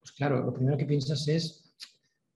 pues 0.00 0.12
claro, 0.12 0.44
lo 0.44 0.52
primero 0.52 0.76
que 0.76 0.86
piensas 0.86 1.26
es, 1.26 1.74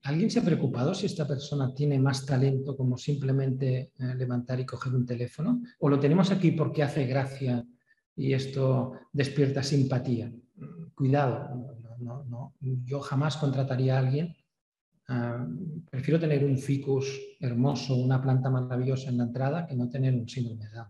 ¿alguien 0.03 0.29
se 0.29 0.41
ha 0.41 0.45
preocupado 0.45 0.93
si 0.93 1.07
esta 1.07 1.25
persona 1.25 1.73
tiene 1.73 2.01
más 2.01 2.27
talento 2.27 2.77
como 2.77 2.99
simplemente 2.99 3.93
eh, 3.97 4.15
levantar 4.17 4.59
y 4.59 4.67
coger 4.67 4.93
un 4.93 5.07
teléfono? 5.07 5.63
¿O 5.79 5.89
lo 5.89 6.01
tenemos 6.01 6.33
aquí 6.33 6.51
porque 6.51 6.83
hace 6.83 7.07
gracia 7.07 7.65
y 8.19 8.35
esto 8.35 8.95
despierta 9.13 9.63
simpatía. 9.63 10.33
Cuidado, 10.97 11.77
yo 12.85 13.01
jamás 13.01 13.37
contrataría 13.37 13.95
a 13.95 14.01
alguien. 14.01 14.37
Ah, 15.07 15.47
prefiero 15.89 16.19
tener 16.19 16.45
un 16.45 16.59
ficus 16.59 17.37
hermoso, 17.39 17.95
una 17.95 18.21
planta 18.21 18.51
maravillosa 18.51 19.11
en 19.11 19.19
la 19.19 19.25
entrada, 19.25 19.67
que 19.67 19.77
no 19.77 19.89
tener 19.89 20.15
un 20.15 20.29
síndrome 20.29 20.67
de 20.67 20.71
Down. 20.75 20.89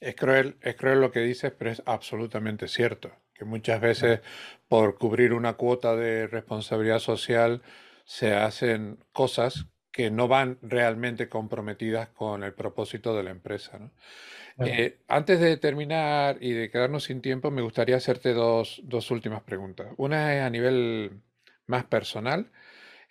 Es 0.00 0.14
cruel, 0.14 0.56
es 0.60 0.76
cruel 0.76 1.00
lo 1.00 1.10
que 1.10 1.20
dices, 1.20 1.50
pero 1.58 1.70
es 1.70 1.82
absolutamente 1.86 2.68
cierto, 2.68 3.10
que 3.38 3.44
muchas 3.44 3.80
veces 3.80 4.20
por 4.68 4.98
cubrir 4.98 5.32
una 5.32 5.54
cuota 5.54 5.96
de 5.96 6.26
responsabilidad 6.26 6.98
social 6.98 7.62
se 8.04 8.34
hacen 8.34 8.98
cosas 9.12 9.66
que 9.92 10.10
no 10.10 10.28
van 10.28 10.58
realmente 10.62 11.28
comprometidas 11.28 12.08
con 12.10 12.44
el 12.44 12.54
propósito 12.54 13.16
de 13.16 13.22
la 13.22 13.30
empresa. 13.30 13.78
¿no? 13.78 13.90
Eh, 14.66 14.98
antes 15.08 15.40
de 15.40 15.56
terminar 15.56 16.38
y 16.40 16.52
de 16.52 16.70
quedarnos 16.70 17.04
sin 17.04 17.20
tiempo, 17.20 17.50
me 17.50 17.62
gustaría 17.62 17.96
hacerte 17.96 18.32
dos, 18.32 18.80
últimas 19.10 19.42
preguntas. 19.42 19.88
Una 19.96 20.36
es 20.36 20.42
a 20.42 20.50
nivel 20.50 21.20
más 21.66 21.84
personal. 21.84 22.50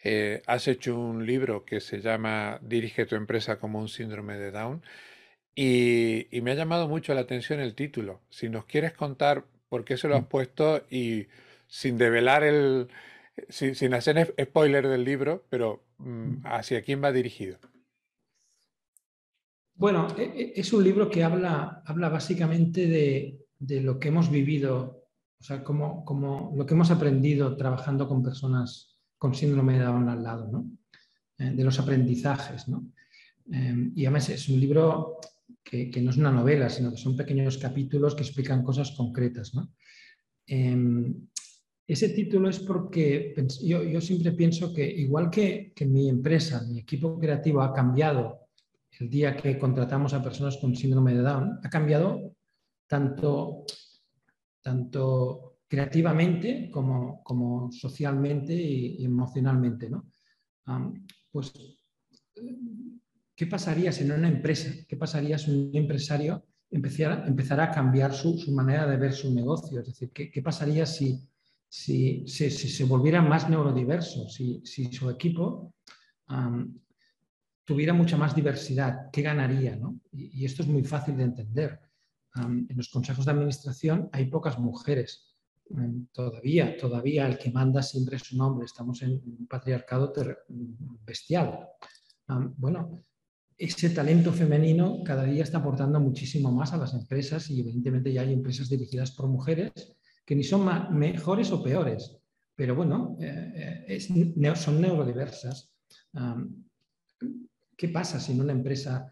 Eh, 0.03 0.41
has 0.45 0.67
hecho 0.67 0.97
un 0.97 1.25
libro 1.25 1.65
que 1.65 1.79
se 1.79 2.01
llama 2.01 2.59
Dirige 2.61 3.05
tu 3.05 3.15
empresa 3.15 3.59
como 3.59 3.79
un 3.79 3.89
síndrome 3.89 4.37
de 4.37 4.51
Down 4.51 4.83
y, 5.59 6.27
me 6.43 6.51
ha 6.51 6.53
llamado 6.53 6.87
mucho 6.87 7.15
la 7.15 7.21
atención 7.21 7.59
el 7.59 7.73
título. 7.73 8.21
Si 8.29 8.47
nos 8.47 8.65
quieres 8.65 8.93
contar 8.93 9.45
por 9.69 9.86
qué 9.86 9.97
se 9.97 10.08
lo 10.08 10.15
has 10.15 10.23
mm. 10.23 10.30
puesto 10.30 10.84
y 10.89 11.27
sin 11.67 11.97
develar 11.97 12.43
el, 12.43 12.88
sin, 13.49 13.93
hacer 13.93 14.34
spoiler 14.41 14.88
del 14.88 15.03
libro, 15.03 15.45
pero 15.49 15.84
mm, 15.97 16.10
mm. 16.10 16.41
hacia 16.45 16.82
quién 16.82 17.03
va 17.03 17.12
dirigido. 17.12 17.58
Bueno, 19.75 20.08
e, 20.17 20.23
e, 20.23 20.53
es 20.56 20.73
un 20.73 20.84
libro 20.84 21.10
que 21.10 21.23
habla, 21.23 21.84
habla 21.86 22.10
básicamente 22.10 22.88
de, 22.88 23.82
lo 23.82 23.99
que 23.99 24.08
hemos 24.08 24.32
vivido, 24.32 25.08
o 25.39 25.43
sea, 25.43 25.63
como, 25.63 26.03
como, 26.03 26.53
lo 26.56 26.65
que 26.65 26.73
hemos 26.73 26.89
aprendido 26.89 27.56
trabajando 27.56 28.08
con 28.08 28.23
personas 28.23 28.99
con 29.17 29.34
síndrome 29.34 29.77
de 29.77 29.86
Down 29.86 30.10
al 30.10 30.23
lado, 30.23 30.47
¿no? 30.51 30.69
Eh, 31.39 31.51
de 31.51 31.63
los 31.63 31.80
aprendizajes. 31.80 32.67
¿no? 32.67 32.91
Em, 33.51 33.91
y 33.95 34.06
además 34.06 34.30
es 34.30 34.49
un 34.49 34.60
libro 34.60 35.19
que, 35.63 36.01
no 36.01 36.12
es 36.12 36.17
una 36.17 36.31
novela, 36.31 36.69
sino 36.69 36.91
que 36.91 36.97
son 36.97 37.15
pequeños 37.15 37.57
capítulos 37.57 38.15
que 38.15 38.23
explican 38.23 38.63
cosas 38.63 38.91
concretas. 38.91 39.53
¿no? 39.53 39.73
Em, 40.45 41.27
ese 41.86 42.10
título 42.10 42.49
es 42.49 42.60
porque 42.60 43.33
yo, 43.63 44.01
siempre 44.01 44.31
pienso 44.33 44.73
que 44.73 44.86
igual 44.86 45.29
que, 45.29 45.71
que 45.75 45.86
mi 45.86 46.10
empresa, 46.10 46.63
mi 46.67 46.79
equipo 46.79 47.19
creativo 47.19 47.62
ha 47.62 47.73
cambiado 47.73 48.47
el 48.99 49.10
día 49.10 49.36
que 49.38 49.57
contratamos 49.57 50.13
a 50.13 50.23
personas 50.23 50.57
con 50.57 50.75
síndrome 50.75 51.13
de 51.13 51.21
Down, 51.21 51.60
ha 51.63 51.69
cambiado 51.69 52.36
tanto, 52.88 53.65
tanto 54.62 55.60
creativamente 55.67 56.69
como, 56.71 57.23
como 57.23 57.71
socialmente 57.71 58.53
y, 58.53 59.05
emocionalmente. 59.05 59.89
¿no? 59.89 60.10
pues, 61.31 61.53
¿qué 63.38 63.45
pasaría 63.45 63.91
si 63.91 64.04
en 64.04 64.12
una 64.12 64.28
empresa, 64.28 64.71
qué 64.88 64.97
pasaría 64.97 65.38
si 65.38 65.52
un 65.52 65.69
empresario 65.76 66.43
empezara, 66.71 67.63
a 67.63 67.71
cambiar 67.71 68.12
su, 68.13 68.52
manera 68.52 68.88
de 68.88 68.97
ver 68.97 69.13
su 69.13 69.32
negocio? 69.32 69.80
Es 69.80 69.86
decir, 69.86 70.12
¿qué, 70.12 70.41
pasaría 70.41 70.88
si, 70.88 71.23
se 71.69 72.84
volviera 72.86 73.21
más 73.21 73.47
neurodiverso, 73.47 74.28
si, 74.28 74.63
su 74.65 75.10
equipo 75.12 75.76
tuviera 77.63 77.93
mucha 77.93 78.17
más 78.17 78.36
diversidad, 78.36 79.12
¿qué 79.13 79.21
ganaría? 79.21 79.80
Y, 80.12 80.43
esto 80.43 80.63
es 80.63 80.67
muy 80.67 80.84
fácil 80.84 81.15
de 81.15 81.26
entender. 81.26 81.80
en 82.36 82.76
los 82.76 82.89
consejos 82.89 83.26
de 83.26 83.32
administración 83.34 84.10
hay 84.13 84.26
pocas 84.26 84.58
mujeres. 84.58 85.36
todavía, 86.12 86.76
todavía 86.76 87.28
el 87.28 87.38
que 87.38 87.52
manda 87.52 87.84
siempre 87.84 88.15
es 88.15 88.32
un 88.32 88.41
hombre. 88.41 88.65
Estamos 88.65 89.04
en 89.04 89.12
un 89.12 89.45
patriarcado 89.47 90.12
bestial. 91.06 91.67
bueno, 92.58 93.04
ese 93.57 93.89
talento 93.89 94.31
femenino 94.31 95.01
cada 95.03 95.23
día 95.23 95.43
está 95.43 95.57
aportando 95.57 95.99
muchísimo 95.99 96.51
más 96.51 96.73
a 96.73 96.77
las 96.77 96.93
empresas 96.93 97.49
y 97.49 97.59
evidentemente 97.61 98.13
ya 98.13 98.21
hay 98.21 98.33
empresas 98.33 98.69
dirigidas 98.69 99.11
por 99.11 99.27
mujeres 99.27 99.71
que 100.25 100.35
ni 100.35 100.43
son 100.43 100.67
mejores 100.97 101.51
o 101.51 101.63
peores, 101.63 102.17
pero 102.53 102.75
bueno, 102.75 103.17
eh, 103.19 103.85
eh, 103.87 104.55
son 104.55 104.81
neurodiversas. 104.81 105.73
¿Qué 107.77 107.89
pasa 107.89 108.19
si 108.19 108.33
en 108.33 108.41
una 108.41 108.51
empresa 108.51 109.09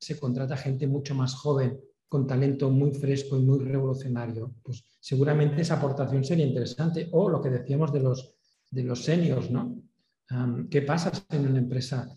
se 0.00 0.18
contrata 0.18 0.56
gente 0.56 0.86
mucho 0.88 1.14
más 1.14 1.34
joven, 1.34 1.78
con 2.08 2.26
talento 2.26 2.70
muy 2.70 2.92
fresco 2.92 3.36
y 3.36 3.40
muy 3.42 3.60
revolucionario? 3.60 4.56
Pues 4.62 4.84
seguramente 4.98 5.62
esa 5.62 5.76
aportación 5.76 6.24
sería 6.24 6.46
interesante. 6.46 7.08
O 7.12 7.28
lo 7.28 7.40
que 7.40 7.50
decíamos 7.50 7.92
de 7.92 8.00
los, 8.00 8.34
de 8.70 8.82
los 8.82 9.04
seniors, 9.04 9.50
¿no? 9.50 9.80
¿Qué 10.68 10.82
pasa 10.82 11.12
si 11.14 11.36
en 11.36 11.46
una 11.46 11.58
empresa 11.58 12.08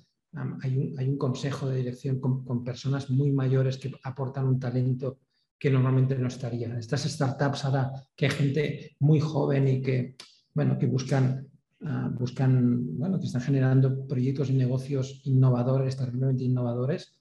hay 0.62 1.08
un, 1.08 1.18
consejo 1.18 1.70
de 1.70 1.78
dirección 1.78 2.20
con, 2.20 2.64
personas 2.64 3.10
muy 3.10 3.32
mayores 3.32 3.78
que 3.78 3.92
aportan 4.04 4.48
un 4.48 4.60
talento 4.60 5.20
que 5.58 5.70
normalmente 5.70 6.18
no 6.18 6.28
estaría. 6.28 6.78
Estas 6.78 7.04
startups 7.04 7.66
ahora 7.66 7.92
que 8.16 8.26
hay 8.26 8.32
gente 8.32 8.96
muy 9.00 9.20
joven 9.20 9.68
y 9.68 9.82
que, 9.82 10.16
bueno, 10.54 10.78
que 10.78 10.88
buscan, 10.88 11.48
ah, 11.82 12.10
buscan 12.14 12.98
bueno, 12.98 13.20
que 13.20 13.28
están 13.28 13.42
generando 13.42 14.06
proyectos 14.06 14.50
y 14.50 14.54
negocios 14.54 15.22
innovadores, 15.24 15.96
terriblemente 15.96 16.44
innovadores, 16.44 17.14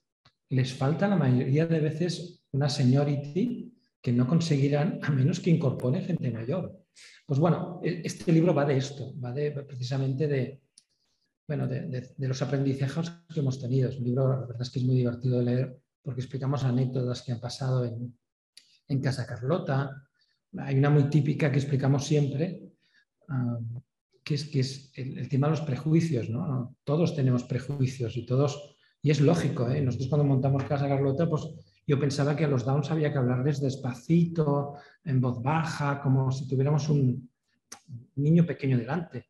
les 0.49 0.73
falta 0.73 1.07
la 1.07 1.15
mayoría 1.15 1.65
de 1.65 1.79
veces 1.79 2.43
una 2.51 2.69
seniority 2.69 3.73
que 4.01 4.11
no 4.11 4.27
conseguirán 4.27 4.99
a 5.01 5.11
menos 5.11 5.39
que 5.39 5.49
incorpore 5.49 6.01
gente 6.01 6.31
mayor. 6.31 6.85
Pues 7.25 7.39
bueno, 7.39 7.81
e, 7.83 8.01
este 8.03 8.31
libro 8.31 8.53
va 8.53 8.65
de 8.65 8.77
esto, 8.77 9.13
va 9.19 9.31
de, 9.31 9.51
precisamente 9.51 10.27
de, 10.27 10.61
bueno, 11.47 11.67
de, 11.67 12.13
los 12.17 12.41
aprendizajes 12.41 13.11
que 13.33 13.39
hemos 13.39 13.59
tenido. 13.59 13.89
Es 13.89 13.97
un 13.97 14.05
libro, 14.05 14.27
la 14.29 14.45
verdad 14.47 14.61
es 14.61 14.69
que 14.69 14.79
es 14.79 14.85
muy 14.85 14.95
divertido 14.95 15.39
de 15.39 15.45
leer 15.45 15.79
porque 16.01 16.21
explicamos 16.21 16.63
anécdotas 16.63 17.21
que 17.21 17.31
han 17.31 17.39
pasado 17.39 17.85
en, 17.85 19.01
Casa 19.01 19.25
Carlota. 19.25 20.03
Hay 20.57 20.77
una 20.77 20.89
muy 20.89 21.09
típica 21.09 21.51
que 21.51 21.57
explicamos 21.57 22.05
siempre, 22.05 22.71
um, 23.27 23.81
que 24.23 24.35
es, 24.35 24.45
que 24.45 24.59
es 24.59 24.91
el, 24.95 25.27
tema 25.27 25.47
de 25.47 25.51
los 25.51 25.61
prejuicios. 25.61 26.29
¿no? 26.29 26.75
Todos 26.83 27.15
tenemos 27.15 27.43
prejuicios 27.43 28.15
y 28.15 28.25
todos, 28.25 28.77
y 29.01 29.09
es 29.09 29.21
lógico. 29.21 29.69
¿eh? 29.69 29.81
Nosotros 29.81 30.09
cuando 30.09 30.25
montamos 30.25 30.63
Casa 30.63 30.87
Carlota, 30.87 31.27
pues 31.27 31.47
yo 31.87 31.99
pensaba 31.99 32.35
que 32.35 32.45
a 32.45 32.47
los 32.47 32.63
Downs 32.63 32.91
había 32.91 33.11
que 33.11 33.17
hablarles 33.17 33.59
despacito, 33.59 34.75
en 35.03 35.19
voz 35.19 35.41
baja, 35.41 35.99
como 36.01 36.31
si 36.31 36.47
tuviéramos 36.47 36.89
un 36.89 37.29
niño 38.15 38.45
pequeño 38.45 38.77
delante 38.77 39.25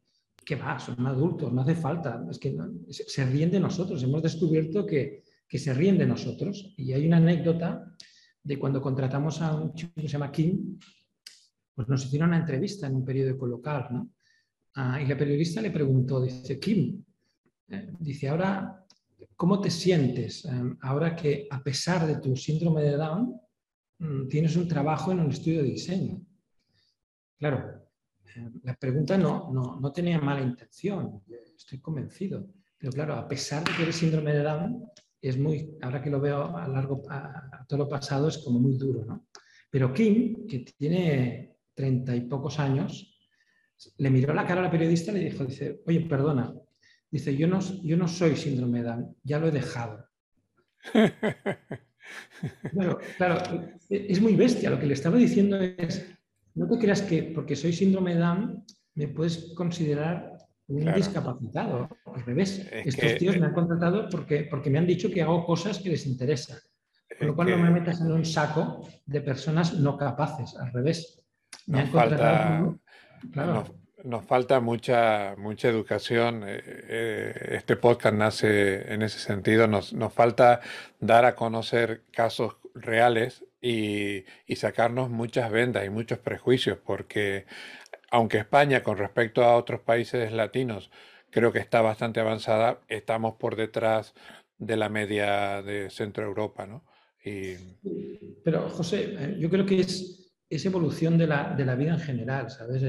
¿qué 0.45 0.55
va? 0.55 0.79
Son 0.79 1.05
adultos, 1.05 1.51
no 1.51 1.61
hace 1.61 1.75
falta. 1.75 2.23
Es 2.29 2.37
que 2.37 2.55
se 2.89 3.25
ríen 3.25 3.49
de 3.49 3.59
nosotros. 3.59 4.01
Hemos 4.03 4.21
descubierto 4.21 4.85
que, 4.85 5.23
se 5.49 5.73
ríen 5.73 5.97
de 5.97 6.05
nosotros. 6.05 6.73
Y 6.77 6.93
hay 6.93 7.07
una 7.07 7.17
anécdota 7.17 7.95
de 8.43 8.59
cuando 8.59 8.81
contratamos 8.81 9.41
a 9.41 9.55
un 9.55 9.73
chico 9.73 9.93
que 9.95 10.01
se 10.01 10.07
llama 10.09 10.31
Kim, 10.31 10.77
pues 11.73 11.87
nos 11.87 12.05
hicieron 12.05 12.29
una 12.29 12.39
entrevista 12.39 12.87
en 12.87 12.95
un 12.95 13.03
periódico 13.03 13.47
local, 13.47 13.87
¿no? 13.91 14.11
Ah, 14.75 15.01
y 15.01 15.07
la 15.07 15.17
periodista 15.17 15.61
le 15.61 15.71
preguntó, 15.71 16.21
dice, 16.21 16.59
Kim, 16.59 17.03
eh, 17.69 17.93
dice, 17.99 18.27
ahora, 18.27 18.85
¿cómo 19.35 19.59
te 19.61 19.71
sientes 19.71 20.45
eh, 20.45 20.49
ahora 20.81 21.15
que 21.15 21.47
a 21.49 21.63
pesar 21.63 22.05
de 22.05 22.17
tu 22.17 22.35
síndrome 22.35 22.83
de 22.83 22.97
Down, 22.97 23.39
mm, 23.99 24.27
tienes 24.27 24.55
un 24.57 24.67
trabajo 24.67 25.11
en 25.13 25.21
un 25.21 25.31
estudio 25.31 25.63
de 25.63 25.69
diseño? 25.69 26.21
Claro, 27.37 27.84
la 28.63 28.75
pregunta 28.75 29.17
no, 29.17 29.51
no, 29.53 29.91
tenía 29.91 30.19
mala 30.19 30.41
intención, 30.41 31.21
estoy 31.57 31.79
convencido. 31.79 32.47
Pero 32.77 32.91
claro, 32.91 33.15
a 33.15 33.27
pesar 33.27 33.63
de 33.63 33.71
que 33.75 33.83
eres 33.83 33.95
síndrome 33.95 34.33
de 34.33 34.43
Down, 34.43 34.85
es 35.21 35.37
muy, 35.37 35.77
ahora 35.81 36.01
que 36.01 36.09
lo 36.09 36.19
veo 36.19 36.55
a 36.55 36.67
largo, 36.67 37.01
a, 37.09 37.65
todo 37.67 37.79
lo 37.79 37.89
pasado, 37.89 38.27
es 38.27 38.37
como 38.39 38.59
muy 38.59 38.77
duro, 38.77 39.05
¿no? 39.05 39.27
Pero 39.69 39.93
Kim, 39.93 40.45
que 40.47 40.59
tiene 40.77 41.57
treinta 41.73 42.15
y 42.15 42.21
pocos 42.21 42.59
años, 42.59 43.11
le 43.97 44.09
miró 44.09 44.33
la 44.33 44.45
cara 44.45 44.61
a 44.61 44.65
la 44.65 44.71
periodista 44.71 45.11
y 45.11 45.15
le 45.15 45.31
dijo, 45.31 45.45
dice, 45.45 45.81
oye, 45.85 46.01
perdona, 46.01 46.53
dice, 47.09 47.35
yo 47.35 47.47
no, 47.47 47.59
yo 47.59 47.97
no 47.97 48.07
soy 48.07 48.35
síndrome 48.35 48.83
de 48.83 48.89
Down, 48.89 49.15
ya 49.23 49.39
lo 49.39 49.47
he 49.47 49.51
dejado. 49.51 50.05
claro, 53.17 53.39
es 53.89 54.21
muy 54.21 54.35
bestia. 54.35 54.69
Lo 54.69 54.79
que 54.79 54.85
le 54.85 54.93
estaba 54.93 55.17
diciendo 55.17 55.59
es, 55.59 56.05
no 56.55 56.67
te 56.67 56.77
creas 56.79 57.01
que 57.01 57.23
porque 57.23 57.55
soy 57.55 57.73
síndrome 57.73 58.15
de 58.15 58.19
Down 58.19 58.65
me 58.95 59.07
puedes 59.09 59.53
considerar 59.55 60.35
un 60.67 60.93
discapacitado. 60.93 61.89
Al 62.05 62.25
revés, 62.25 62.67
estos 62.71 63.17
tíos 63.17 63.37
me 63.37 63.47
han 63.47 63.53
contratado 63.53 64.09
porque, 64.09 64.47
porque 64.49 64.69
me 64.69 64.79
han 64.79 64.87
dicho 64.87 65.11
que 65.11 65.21
hago 65.21 65.45
cosas 65.45 65.79
que 65.79 65.89
les 65.89 66.07
interesan. 66.07 66.57
Con 67.19 67.27
lo 67.27 67.35
cual 67.35 67.51
no 67.51 67.57
me 67.57 67.69
metas 67.69 68.01
en 68.01 68.11
un 68.11 68.25
saco 68.25 68.87
de 69.05 69.21
personas 69.21 69.73
no 69.73 69.97
capaces, 69.97 70.55
al 70.55 70.71
revés. 70.71 71.21
Me 71.67 71.81
nos, 71.81 71.89
falta, 71.89 72.77
nos, 74.03 74.25
falta 74.25 74.59
mucha, 74.59 75.35
mucha 75.37 75.69
educación. 75.69 76.43
Eh, 76.45 76.61
eh, 76.65 77.47
este 77.51 77.75
podcast 77.75 78.15
nace 78.15 78.93
en 78.93 79.01
ese 79.01 79.19
sentido. 79.19 79.67
Nos, 79.67 79.93
nos 79.93 80.13
falta 80.13 80.61
dar 80.99 81.25
a 81.25 81.35
conocer 81.35 82.03
casos 82.11 82.57
reales 82.73 83.45
y, 83.65 84.55
sacarnos 84.55 85.09
muchas 85.09 85.51
vendas 85.51 85.85
y 85.85 85.89
muchos 85.89 86.19
prejuicios, 86.19 86.77
porque 86.77 87.45
aunque 88.11 88.37
España 88.37 88.83
con 88.83 88.97
respecto 88.97 89.43
a 89.43 89.55
otros 89.55 89.81
países 89.81 90.31
latinos 90.31 90.91
creo 91.31 91.51
que 91.51 91.59
está 91.59 91.81
bastante 91.81 92.19
avanzada, 92.19 92.81
estamos 92.87 93.35
por 93.35 93.55
detrás 93.55 94.13
de 94.57 94.77
la 94.77 94.89
media 94.89 95.61
de 95.63 95.89
Centro 95.89 96.23
Europa, 96.23 96.65
¿no? 96.65 96.85
Y... 97.23 97.55
Pero 98.43 98.69
José, 98.69 99.15
eh, 99.17 99.35
yo 99.39 99.49
creo 99.49 99.65
que 99.65 99.79
es, 99.79 100.31
es 100.47 100.65
evolución 100.65 101.17
de 101.17 101.27
la, 101.27 101.55
de 101.55 101.65
la 101.65 101.75
vida 101.75 101.93
en 101.93 101.99
general, 101.99 102.51
¿sabes? 102.51 102.83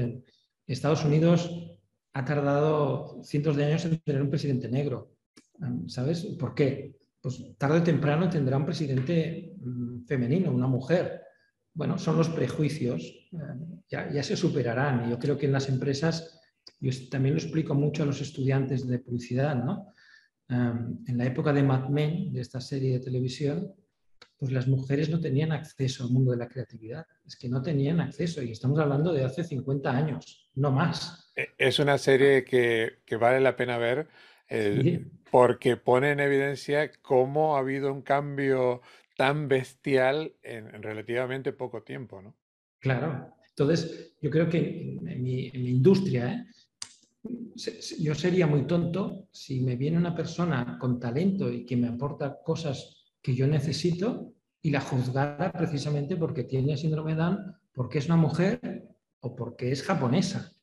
Estados 0.67 1.03
Unidos 1.03 1.51
ha 2.13 2.23
tardado 2.23 3.21
cientos 3.23 3.55
de 3.55 3.65
años 3.65 3.83
en 3.85 3.99
tener 3.99 4.21
un 4.21 4.29
presidente 4.29 4.69
negro, 4.69 5.11
¿sabes? 5.87 6.23
¿Por 6.39 6.53
qué? 6.53 6.95
Pues 7.27 7.43
tarde 7.57 7.79
o 7.79 7.83
temprano 7.83 8.29
tendrá 8.29 8.55
un 8.55 8.63
presidente 8.63 9.53
mm, 9.59 10.05
femenino, 10.05 10.49
una 10.49 10.67
mujer. 10.67 11.23
Bueno, 11.73 11.97
son 11.97 12.15
los 12.15 12.29
prejuicios, 12.29 13.01
eh, 13.33 13.83
ya, 13.89 14.23
se 14.23 14.37
superarán. 14.37 15.09
Yo 15.09 15.19
creo 15.19 15.37
que 15.37 15.45
en 15.45 15.51
las 15.51 15.67
empresas, 15.67 16.39
yo 16.79 16.89
también 17.11 17.35
lo 17.35 17.41
explico 17.41 17.75
mucho 17.75 18.03
a 18.03 18.05
los 18.05 18.21
estudiantes 18.21 18.87
de 18.87 18.99
publicidad, 18.99 19.55
¿no? 19.55 19.93
En 20.49 21.17
la 21.17 21.25
época 21.25 21.51
de 21.51 21.61
Mad 21.61 21.89
Men, 21.89 22.31
de 22.31 22.39
esta 22.39 22.61
serie 22.61 22.93
de 22.93 23.03
televisión, 23.03 23.73
pues 24.37 24.53
las 24.53 24.65
mujeres 24.65 25.09
no 25.09 25.19
tenían 25.19 25.51
acceso 25.51 26.05
al 26.05 26.11
mundo 26.11 26.31
de 26.31 26.37
la 26.37 26.47
creatividad. 26.47 27.05
Es 27.25 27.35
que 27.35 27.49
no 27.49 27.61
tenían 27.61 27.99
acceso 27.99 28.41
y 28.41 28.51
estamos 28.51 28.79
hablando 28.79 29.11
de 29.11 29.25
hace 29.25 29.43
50 29.43 29.91
años, 29.91 30.49
no 30.55 30.71
más. 30.71 31.33
E, 31.35 31.49
es 31.57 31.79
una 31.79 31.97
serie 31.97 32.45
que, 32.45 32.99
que 33.05 33.17
vale 33.17 33.41
la 33.41 33.57
pena 33.57 33.77
ver 33.77 34.07
porque 35.31 35.77
pone 35.77 36.11
en 36.11 36.19
evidencia 36.19 36.91
cómo 37.01 37.55
ha 37.55 37.59
habido 37.59 37.91
un 37.91 38.01
cambio 38.01 38.81
tan 39.15 39.47
bestial 39.47 40.33
en, 40.43 40.81
relativamente 40.81 41.51
poco 41.51 41.83
tiempo, 41.83 42.21
¿no? 42.21 42.35
Claro. 42.79 43.33
Entonces, 43.49 44.15
yo 44.21 44.29
creo 44.29 44.47
que 44.49 44.99
en, 45.05 45.23
mi, 45.23 45.47
industria, 45.47 46.33
¿eh? 46.33 46.45
yo 47.99 48.13
sería 48.13 48.45
muy 48.45 48.67
tonto 48.67 49.27
si 49.31 49.61
me 49.61 49.75
viene 49.75 49.97
una 49.97 50.15
persona 50.15 50.77
con 50.79 50.99
talento 50.99 51.51
y 51.51 51.65
que 51.65 51.75
me 51.75 51.87
aporta 51.87 52.39
cosas 52.43 53.03
que 53.21 53.35
yo 53.35 53.47
necesito 53.47 54.33
y 54.61 54.69
la 54.69 54.81
juzgara 54.81 55.51
precisamente 55.51 56.15
porque 56.15 56.43
tiene 56.43 56.77
síndrome 56.77 57.15
de 57.15 57.21
Down, 57.21 57.55
porque 57.73 57.97
es 57.97 58.05
una 58.05 58.15
mujer 58.15 58.87
o 59.21 59.35
porque 59.35 59.71
es 59.71 59.81
japonesa 59.81 60.56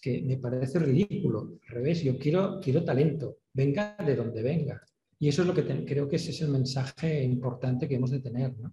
que 0.00 0.22
me 0.22 0.36
parece 0.36 0.78
ridículo. 0.78 1.58
Al 1.68 1.74
revés, 1.74 2.02
yo 2.02 2.18
quiero, 2.18 2.60
quiero 2.60 2.84
talento, 2.84 3.38
venga 3.52 3.96
de 4.04 4.16
donde 4.16 4.42
venga. 4.42 4.82
Y 5.18 5.28
eso 5.28 5.42
es 5.42 5.48
lo 5.48 5.54
que 5.54 5.64
creo 5.84 6.08
que 6.08 6.16
ese 6.16 6.30
es 6.30 6.40
el 6.42 6.48
mensaje 6.48 7.22
importante 7.22 7.88
que 7.88 7.94
hemos 7.94 8.10
de 8.10 8.20
tener. 8.20 8.56
¿no? 8.58 8.72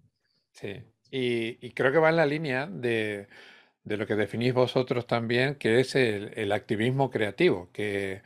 Sí, 0.52 0.82
y, 1.10 1.70
creo 1.70 1.92
que 1.92 1.98
va 1.98 2.10
en 2.10 2.16
la 2.16 2.26
línea 2.26 2.66
de, 2.66 3.28
de, 3.82 3.96
lo 3.96 4.06
que 4.06 4.16
definís 4.16 4.52
vosotros 4.52 5.06
también, 5.06 5.54
que 5.54 5.80
es 5.80 5.94
el, 5.94 6.32
el 6.34 6.52
activismo 6.52 7.10
creativo, 7.10 7.70
que, 7.72 8.22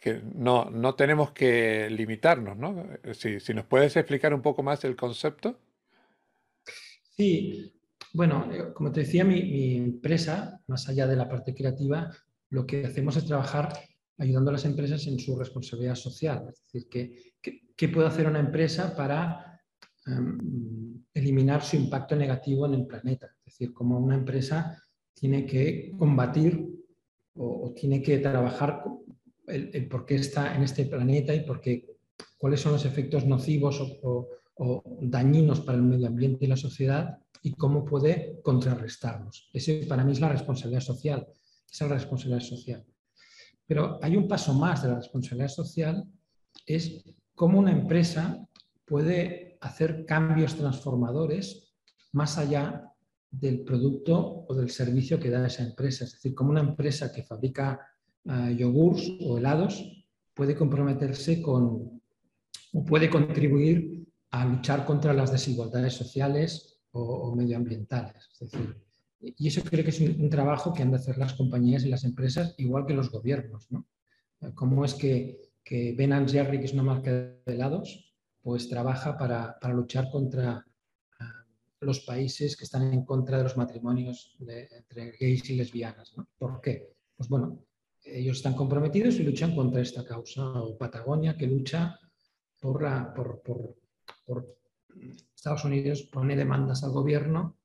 que, 0.00 0.20
no, 0.34 0.70
no 0.70 0.94
tenemos 0.94 1.30
que 1.32 1.88
limitarnos. 1.90 2.56
¿no? 2.56 2.88
Si, 3.12 3.38
si 3.38 3.54
nos 3.54 3.66
puedes 3.66 3.96
explicar 3.96 4.34
un 4.34 4.42
poco 4.42 4.62
más 4.62 4.84
el 4.84 4.96
concepto. 4.96 5.60
Sí, 7.16 7.81
bueno, 8.12 8.48
eh, 8.52 8.72
como 8.74 8.92
te 8.92 9.00
decía, 9.00 9.24
mi, 9.24 9.76
empresa, 9.76 10.60
más 10.66 10.88
allá 10.88 11.06
de 11.06 11.16
la 11.16 11.28
parte 11.28 11.54
creativa, 11.54 12.10
lo 12.50 12.66
que 12.66 12.84
hacemos 12.84 13.16
es 13.16 13.24
trabajar 13.24 13.72
ayudando 14.18 14.50
a 14.50 14.52
las 14.52 14.64
empresas 14.64 15.06
en 15.06 15.18
su 15.18 15.36
responsabilidad 15.36 15.94
social. 15.94 16.44
Es 16.48 16.62
decir, 16.72 16.88
¿qué, 17.76 17.88
puede 17.88 18.06
hacer 18.06 18.28
una 18.28 18.38
empresa 18.38 18.94
para 18.94 19.60
em, 20.06 21.02
eliminar 21.14 21.62
su 21.62 21.76
impacto 21.76 22.14
negativo 22.14 22.66
en 22.66 22.74
el 22.74 22.86
planeta? 22.86 23.34
Es 23.44 23.54
decir, 23.54 23.72
cómo 23.72 23.98
una 23.98 24.14
empresa 24.14 24.80
tiene 25.14 25.46
que 25.46 25.92
combatir 25.98 26.68
o, 27.34 27.72
tiene 27.74 28.02
que 28.02 28.18
trabajar 28.18 28.84
el, 29.46 29.88
por 29.88 30.04
qué 30.04 30.16
está 30.16 30.54
en 30.54 30.62
este 30.62 30.84
planeta 30.84 31.34
y 31.34 31.40
por 31.40 31.60
qué, 31.60 31.96
cuáles 32.38 32.60
son 32.60 32.72
los 32.72 32.84
efectos 32.84 33.26
nocivos 33.26 33.80
o 34.02 34.28
dañinos 35.00 35.60
para 35.60 35.78
el 35.78 35.84
medio 35.84 36.06
ambiente 36.06 36.44
y 36.44 36.48
la 36.48 36.56
sociedad 36.56 37.18
y 37.42 37.52
cómo 37.52 37.84
puede 37.84 38.40
contrarrestarlos. 38.42 39.50
Ese 39.52 39.84
para 39.86 40.04
mí 40.04 40.12
es 40.12 40.20
la 40.20 40.28
responsabilidad 40.28 40.80
social. 40.80 41.26
Esa 41.70 41.84
es 41.84 41.90
la 41.90 41.96
responsabilidad 41.96 42.40
social. 42.40 42.84
Pero 43.66 43.98
hay 44.02 44.16
un 44.16 44.28
paso 44.28 44.54
más 44.54 44.82
de 44.82 44.90
la 44.90 44.96
responsabilidad 44.96 45.48
social, 45.48 46.04
es 46.66 47.04
cómo 47.34 47.58
una 47.58 47.72
empresa 47.72 48.46
puede 48.84 49.56
hacer 49.60 50.04
cambios 50.06 50.54
transformadores 50.56 51.74
más 52.12 52.38
allá 52.38 52.92
del 53.30 53.62
producto 53.62 54.44
o 54.46 54.54
del 54.54 54.70
servicio 54.70 55.18
que 55.18 55.30
da 55.30 55.46
esa 55.46 55.62
empresa. 55.62 56.04
Es 56.04 56.12
decir, 56.12 56.34
como 56.34 56.50
una 56.50 56.60
empresa 56.60 57.12
que 57.12 57.22
fabrica 57.22 57.80
uh, 58.24 59.26
o 59.26 59.38
helados 59.38 60.04
puede 60.34 60.54
comprometerse 60.54 61.40
con 61.40 62.00
o 62.74 62.84
puede 62.84 63.10
contribuir 63.10 64.06
a 64.30 64.46
luchar 64.46 64.84
contra 64.84 65.12
las 65.12 65.30
desigualdades 65.30 65.94
sociales 65.94 66.71
o, 66.92 67.34
medioambientales. 67.34 68.28
Es 68.32 68.50
decir, 68.50 68.76
y 69.20 69.48
eso 69.48 69.62
creo 69.62 69.84
que 69.84 69.90
es 69.90 70.00
un, 70.00 70.28
trabajo 70.30 70.72
que 70.72 70.82
han 70.82 70.90
de 70.90 70.96
hacer 70.96 71.16
las 71.18 71.34
compañías 71.34 71.84
y 71.84 71.88
las 71.88 72.04
empresas, 72.04 72.54
igual 72.58 72.86
que 72.86 72.94
los 72.94 73.10
gobiernos. 73.10 73.70
¿no? 73.70 73.86
¿Cómo 74.54 74.84
es 74.84 74.94
que, 74.94 75.52
que 75.64 75.94
Ben 75.96 76.28
Jerry, 76.28 76.58
que 76.58 76.66
es 76.66 76.72
una 76.72 76.82
marca 76.82 77.12
de 77.12 77.40
helados, 77.46 78.14
pues 78.42 78.68
trabaja 78.68 79.16
para, 79.16 79.58
para 79.60 79.74
luchar 79.74 80.10
contra 80.10 80.66
ah, 81.20 81.44
los 81.80 82.00
países 82.00 82.56
que 82.56 82.64
están 82.64 82.92
en 82.92 83.04
contra 83.04 83.38
de 83.38 83.44
los 83.44 83.56
matrimonios 83.56 84.36
entre 84.40 85.12
gays 85.12 85.48
y 85.50 85.56
lesbianas? 85.56 86.16
¿no? 86.16 86.28
¿Por 86.36 86.60
qué? 86.60 86.96
Pues 87.16 87.28
bueno, 87.28 87.64
ellos 88.04 88.38
están 88.38 88.54
comprometidos 88.54 89.14
y 89.16 89.22
luchan 89.22 89.54
contra 89.54 89.80
esta 89.80 90.04
causa. 90.04 90.42
O 90.42 90.76
Patagonia, 90.76 91.36
que 91.36 91.46
lucha 91.46 91.96
por, 92.60 92.82
la, 92.82 93.14
por, 93.14 93.40
por 93.42 94.56
Estados 95.34 95.64
Unidos 95.64 96.02
pone 96.12 96.36
demandas 96.36 96.84
al 96.84 96.92
gobierno 96.92 97.58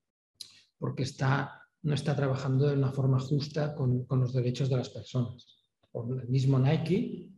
porque 0.78 1.04
está, 1.04 1.62
no 1.84 1.94
está 1.94 2.16
trabajando 2.16 2.68
de 2.68 2.76
una 2.76 2.92
forma 2.92 3.20
justa 3.20 3.76
con, 3.76 4.06
con 4.06 4.20
los 4.22 4.34
derechos 4.34 4.70
de 4.70 4.78
las 4.78 4.90
personas. 4.90 5.66
Por 5.92 6.22
el 6.22 6.28
mismo 6.30 6.60
Nike, 6.60 7.32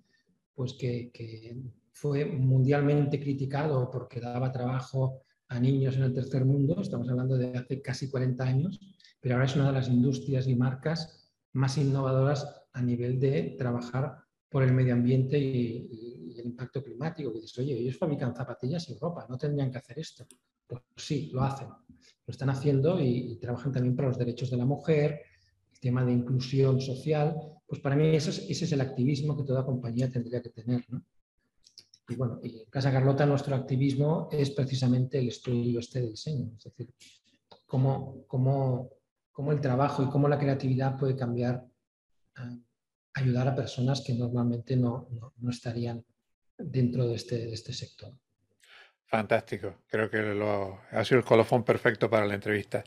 pues 0.53 0.73
que, 0.73 1.11
que, 1.13 1.57
fue 1.93 2.25
mundialmente 2.25 3.19
criticado 3.19 3.89
porque 3.91 4.21
daba 4.21 4.53
trabajo 4.53 5.23
a 5.49 5.59
niños 5.59 5.97
en 5.97 6.03
el 6.03 6.13
tercer 6.13 6.45
mundo, 6.45 6.79
estamos 6.79 7.09
hablando 7.09 7.37
de 7.37 7.57
hace 7.57 7.81
casi 7.81 8.09
40 8.09 8.41
años, 8.41 8.79
pero 9.19 9.35
ahora 9.35 9.45
es 9.45 9.55
una 9.55 9.67
de 9.67 9.73
las 9.73 9.89
industrias 9.89 10.47
y 10.47 10.55
marcas 10.55 11.29
más 11.51 11.77
innovadoras 11.77 12.63
a 12.71 12.81
nivel 12.81 13.19
de 13.19 13.55
trabajar 13.57 14.17
por 14.49 14.63
el 14.63 14.73
medio 14.73 14.93
ambiente 14.93 15.37
y, 15.37 16.18
el 16.39 16.47
impacto 16.47 16.83
climático. 16.83 17.31
Que 17.31 17.41
dices, 17.41 17.57
oye, 17.59 17.77
ellos 17.77 17.97
fabrican 17.97 18.35
zapatillas 18.35 18.89
y 18.89 18.97
ropa, 18.97 19.25
no 19.29 19.37
tendrían 19.37 19.71
que 19.71 19.77
hacer 19.77 19.99
esto. 19.99 20.25
Pues 20.67 20.81
sí, 20.95 21.29
lo 21.33 21.43
hacen. 21.43 21.67
Lo 21.67 22.31
están 22.31 22.49
haciendo 22.49 22.99
y, 22.99 23.37
trabajan 23.37 23.71
también 23.71 23.95
para 23.95 24.09
los 24.09 24.17
derechos 24.17 24.49
de 24.49 24.57
la 24.57 24.65
mujer, 24.65 25.21
el 25.71 25.79
tema 25.79 26.05
de 26.05 26.11
inclusión 26.11 26.79
social. 26.81 27.35
Pues 27.67 27.81
para 27.81 27.95
mí 27.95 28.15
ese 28.15 28.29
es, 28.51 28.71
el 28.71 28.81
activismo 28.81 29.35
que 29.35 29.43
toda 29.43 29.65
compañía 29.65 30.09
tendría 30.09 30.41
que 30.41 30.49
tener. 30.49 30.85
Y 32.07 32.15
bueno, 32.15 32.39
y 32.41 32.59
en 32.59 32.69
Casa 32.69 32.91
Carlota 32.91 33.25
nuestro 33.25 33.55
activismo 33.55 34.29
es 34.31 34.51
precisamente 34.51 35.19
el 35.19 35.27
estudio 35.27 35.79
este 35.79 36.01
de 36.01 36.09
diseño. 36.09 36.51
Es 36.57 36.63
decir, 36.63 36.93
cómo, 37.65 38.25
cómo, 38.27 38.89
cómo 39.31 39.51
el 39.51 39.61
trabajo 39.61 40.03
y 40.03 40.09
cómo 40.09 40.27
la 40.27 40.39
creatividad 40.39 40.97
puede 40.97 41.15
cambiar. 41.15 41.65
Ah, 42.35 42.57
ayudar 43.19 43.47
a 43.47 43.55
personas 43.55 44.01
que 44.01 44.13
normalmente 44.13 44.75
no, 44.75 45.07
no, 45.37 45.49
estarían 45.49 46.03
dentro 46.59 47.07
de 47.07 47.15
este, 47.15 47.37
de 47.37 47.53
este, 47.53 47.73
sector. 47.73 48.13
Fantástico, 49.05 49.77
creo 49.87 50.09
que 50.09 50.19
lo, 50.19 50.79
ha 50.91 51.03
sido 51.03 51.19
el 51.19 51.25
colofón 51.25 51.63
perfecto 51.63 52.09
para 52.09 52.27
la 52.27 52.35
entrevista. 52.35 52.83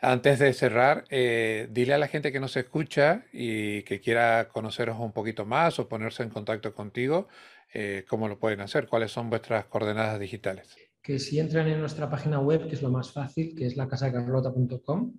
Antes 0.00 0.40
de 0.40 0.52
cerrar, 0.52 1.04
eh, 1.10 1.68
dile 1.70 1.94
a 1.94 1.98
la 1.98 2.08
gente 2.08 2.32
que 2.32 2.40
nos 2.40 2.56
escucha 2.56 3.24
y 3.32 3.82
que 3.84 4.00
quiera 4.00 4.48
conoceros 4.48 4.98
un 4.98 5.12
poquito 5.12 5.46
más 5.46 5.78
o 5.78 5.88
ponerse 5.88 6.22
en 6.24 6.30
contacto 6.30 6.74
contigo, 6.74 7.28
eh, 7.72 8.04
cómo 8.08 8.28
lo 8.28 8.38
pueden 8.38 8.60
hacer, 8.60 8.88
cuáles 8.88 9.12
son 9.12 9.30
vuestras 9.30 9.66
coordenadas 9.66 10.18
digitales. 10.18 10.76
Que 11.00 11.18
si 11.18 11.38
entran 11.38 11.68
en 11.68 11.80
nuestra 11.80 12.10
página 12.10 12.40
web, 12.40 12.68
que 12.68 12.74
es 12.74 12.82
lo 12.82 12.90
más 12.90 13.12
fácil, 13.12 13.54
que 13.56 13.66
es 13.66 13.76
lacasacarlota.com, 13.76 15.14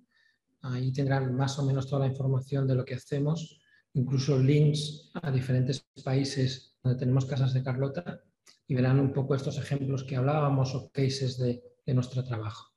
ahí 0.62 0.92
tendrán 0.92 1.34
más 1.34 1.58
o 1.58 1.64
menos 1.64 1.88
toda 1.88 2.06
la 2.06 2.12
información 2.12 2.66
de 2.66 2.74
lo 2.74 2.84
que 2.84 2.94
hacemos 2.94 3.60
incluso 3.94 4.38
links 4.38 5.10
a 5.14 5.30
diferentes 5.30 5.86
países 6.04 6.73
donde 6.84 6.98
tenemos 6.98 7.24
casas 7.24 7.54
de 7.54 7.64
Carlota 7.64 8.20
y 8.68 8.74
verán 8.74 9.00
un 9.00 9.12
poco 9.12 9.34
estos 9.34 9.58
ejemplos 9.58 10.04
que 10.04 10.16
hablábamos 10.16 10.74
o 10.74 10.90
cases 10.92 11.38
de, 11.38 11.62
nuestro 11.86 12.24
trabajo. 12.24 12.72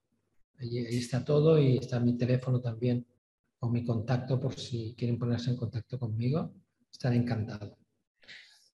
Ahí, 0.60 0.80
está 0.80 1.24
todo 1.24 1.60
y 1.60 1.78
está 1.78 2.00
mi 2.00 2.18
teléfono 2.18 2.60
también 2.60 3.06
o 3.60 3.70
mi 3.70 3.86
contacto 3.86 4.40
por 4.40 4.54
si 4.56 4.96
quieren 4.98 5.18
ponerse 5.18 5.50
en 5.52 5.58
contacto 5.58 6.00
conmigo. 6.00 6.52
Estaré 6.92 7.16
encantado. 7.18 7.78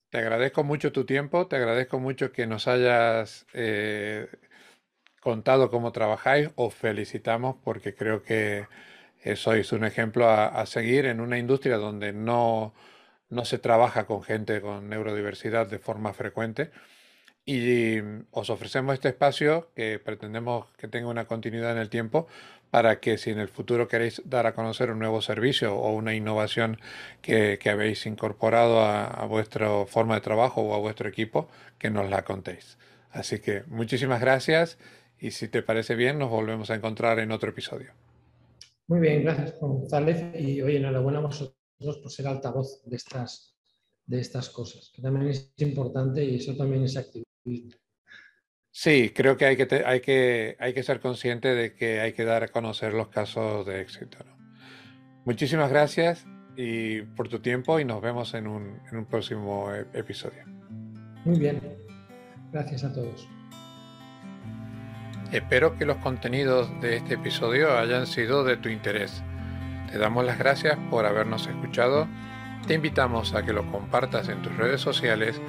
Te 0.09 0.17
agradezco 0.19 0.63
mucho 0.63 0.91
tu 0.91 1.05
tiempo, 1.05 1.47
te 1.47 1.55
agradezco 1.55 1.99
mucho 1.99 2.31
que 2.31 2.47
nos 2.47 2.67
hayas 2.67 3.45
eh, 3.53 4.27
contado 5.19 5.69
cómo 5.69 5.91
trabajáis. 5.91 6.49
Os 6.55 6.73
felicitamos 6.73 7.57
porque 7.63 7.93
creo 7.95 8.23
que 8.23 8.65
sois 9.35 9.71
un 9.71 9.85
ejemplo 9.85 10.29
a, 10.29 10.65
seguir 10.65 11.05
en 11.05 11.21
una 11.21 11.37
industria 11.37 11.77
donde 11.77 12.11
no, 12.11 12.73
no 13.33 13.45
se 13.45 13.57
trabaja 13.57 14.05
con 14.05 14.23
gente 14.23 14.61
con 14.61 14.89
neurodiversidad 14.89 15.67
de 15.67 15.79
forma 15.79 16.13
frecuente. 16.13 16.71
Y 17.45 17.99
os 18.31 18.49
ofrecemos 18.49 18.93
este 18.93 19.09
espacio 19.09 19.69
que 19.75 19.99
pretendemos 19.99 20.67
que 20.77 20.87
tenga 20.87 21.09
una 21.09 21.25
continuidad 21.25 21.73
en 21.73 21.77
el 21.77 21.89
tiempo 21.89 22.27
para 22.71 22.99
que 23.01 23.17
si 23.17 23.31
en 23.31 23.39
el 23.39 23.49
futuro 23.49 23.87
queréis 23.87 24.21
dar 24.25 24.47
a 24.47 24.55
conocer 24.55 24.89
un 24.89 24.99
nuevo 24.99 25.21
servicio 25.21 25.75
o 25.75 25.93
una 25.93 26.15
innovación 26.15 26.79
que, 27.21 27.59
habéis 27.69 28.05
incorporado 28.05 28.79
a, 28.79 29.05
a, 29.05 29.25
vuestra 29.25 29.85
forma 29.85 30.15
de 30.15 30.21
trabajo 30.21 30.61
o 30.61 30.73
a 30.73 30.79
vuestro 30.79 31.09
equipo, 31.09 31.49
que 31.77 31.89
nos 31.89 32.09
la 32.09 32.23
contéis. 32.23 32.77
Así 33.11 33.39
que 33.39 33.63
muchísimas 33.67 34.21
gracias 34.21 34.79
y 35.19 35.31
si 35.31 35.47
te 35.49 35.61
parece 35.61 35.95
bien 35.95 36.17
nos 36.17 36.29
volvemos 36.29 36.71
a 36.71 36.75
encontrar 36.75 37.19
en 37.19 37.31
otro 37.31 37.49
episodio. 37.49 37.91
Muy 38.87 38.99
bien, 38.99 39.23
gracias 39.23 39.59
González. 39.59 40.23
Y 40.39 40.61
oye, 40.61 40.77
enhorabuena 40.77 41.19
a 41.19 41.23
vosotros 41.23 41.62
por 41.83 42.11
ser 42.11 42.27
altavoz 42.27 42.83
de 42.85 42.95
estas, 42.95 43.55
de 44.05 44.19
estas 44.19 44.49
cosas, 44.49 44.91
que 44.95 45.01
también 45.01 45.27
es 45.27 45.53
importante 45.57 46.23
y 46.23 46.35
eso 46.35 46.55
también 46.55 46.83
es 46.83 46.97
activismo. 46.97 47.71
Sí, 48.71 49.11
creo 49.13 49.37
que 49.37 49.45
hay 49.45 49.55
que, 49.55 49.83
hay 49.85 50.01
que, 50.01 50.57
hay 50.59 50.73
que 50.73 50.81
ser 50.81 50.99
consciente 50.99 51.53
de 51.53 51.75
que 51.75 51.99
hay 51.99 52.13
que 52.13 52.25
dar 52.25 52.43
a 52.43 52.47
conocer 52.47 52.93
los 52.93 53.09
casos 53.09 53.65
de 53.67 53.81
éxito. 53.81 54.17
Muchísimas 55.25 55.69
gracias 55.69 56.25
y 56.57 57.01
por 57.01 57.29
tu 57.29 57.39
tiempo 57.39 57.79
y 57.79 57.85
nos 57.85 58.01
vemos 58.01 58.33
en 58.33 58.47
un, 58.47 58.81
en 58.91 58.97
un 58.97 59.05
próximo 59.05 59.71
e, 59.71 59.85
episodio. 59.93 60.43
Muy 61.23 61.39
bien, 61.39 61.61
gracias 62.51 62.83
a 62.83 62.91
todos. 62.91 63.27
Espero 65.31 65.77
que 65.77 65.85
los 65.85 65.97
contenidos 65.97 66.69
de 66.81 66.97
este 66.97 67.15
episodio 67.15 67.77
hayan 67.77 68.05
sido 68.05 68.43
de 68.43 68.57
tu 68.57 68.69
interés. 68.69 69.23
Te 69.93 69.99
damos 69.99 70.25
las 70.25 70.39
gracias 70.39 70.75
por 70.89 71.05
habernos 71.05 71.45
escuchado. 71.45 72.07
Te 72.65 72.73
invitamos 72.73 73.35
a 73.35 73.43
que 73.43 73.53
lo 73.53 73.63
compartas 73.71 74.27
en 74.27 74.41
tus 74.41 74.51
redes 74.57 74.81
sociales 74.81 75.39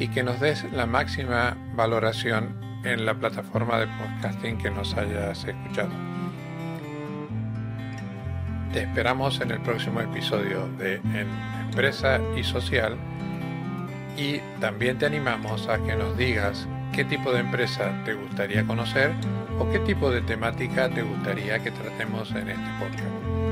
y 0.00 0.08
que 0.08 0.24
nos 0.24 0.40
des 0.40 0.64
la 0.72 0.86
máxima 0.86 1.56
valoración 1.76 2.60
en 2.82 3.06
la 3.06 3.14
plataforma 3.14 3.78
de 3.78 3.86
podcasting 3.86 4.58
que 4.58 4.70
nos 4.70 4.96
hayas 4.96 5.44
escuchado. 5.44 5.90
Te 8.72 8.82
esperamos 8.82 9.40
en 9.40 9.52
el 9.52 9.60
próximo 9.60 10.00
episodio 10.00 10.66
de 10.78 10.96
Empresa 11.68 12.18
y 12.36 12.42
Social 12.42 12.96
y 14.16 14.38
también 14.60 14.98
te 14.98 15.06
animamos 15.06 15.68
a 15.68 15.78
que 15.78 15.94
nos 15.94 16.16
digas 16.16 16.66
qué 16.92 17.04
tipo 17.04 17.32
de 17.32 17.38
empresa 17.38 17.92
te 18.04 18.14
gustaría 18.14 18.64
conocer 18.64 19.12
o 19.60 19.70
qué 19.70 19.78
tipo 19.78 20.10
de 20.10 20.22
temática 20.22 20.88
te 20.88 21.02
gustaría 21.02 21.62
que 21.62 21.70
tratemos 21.70 22.32
en 22.32 22.48
este 22.48 22.70
podcast. 22.80 23.51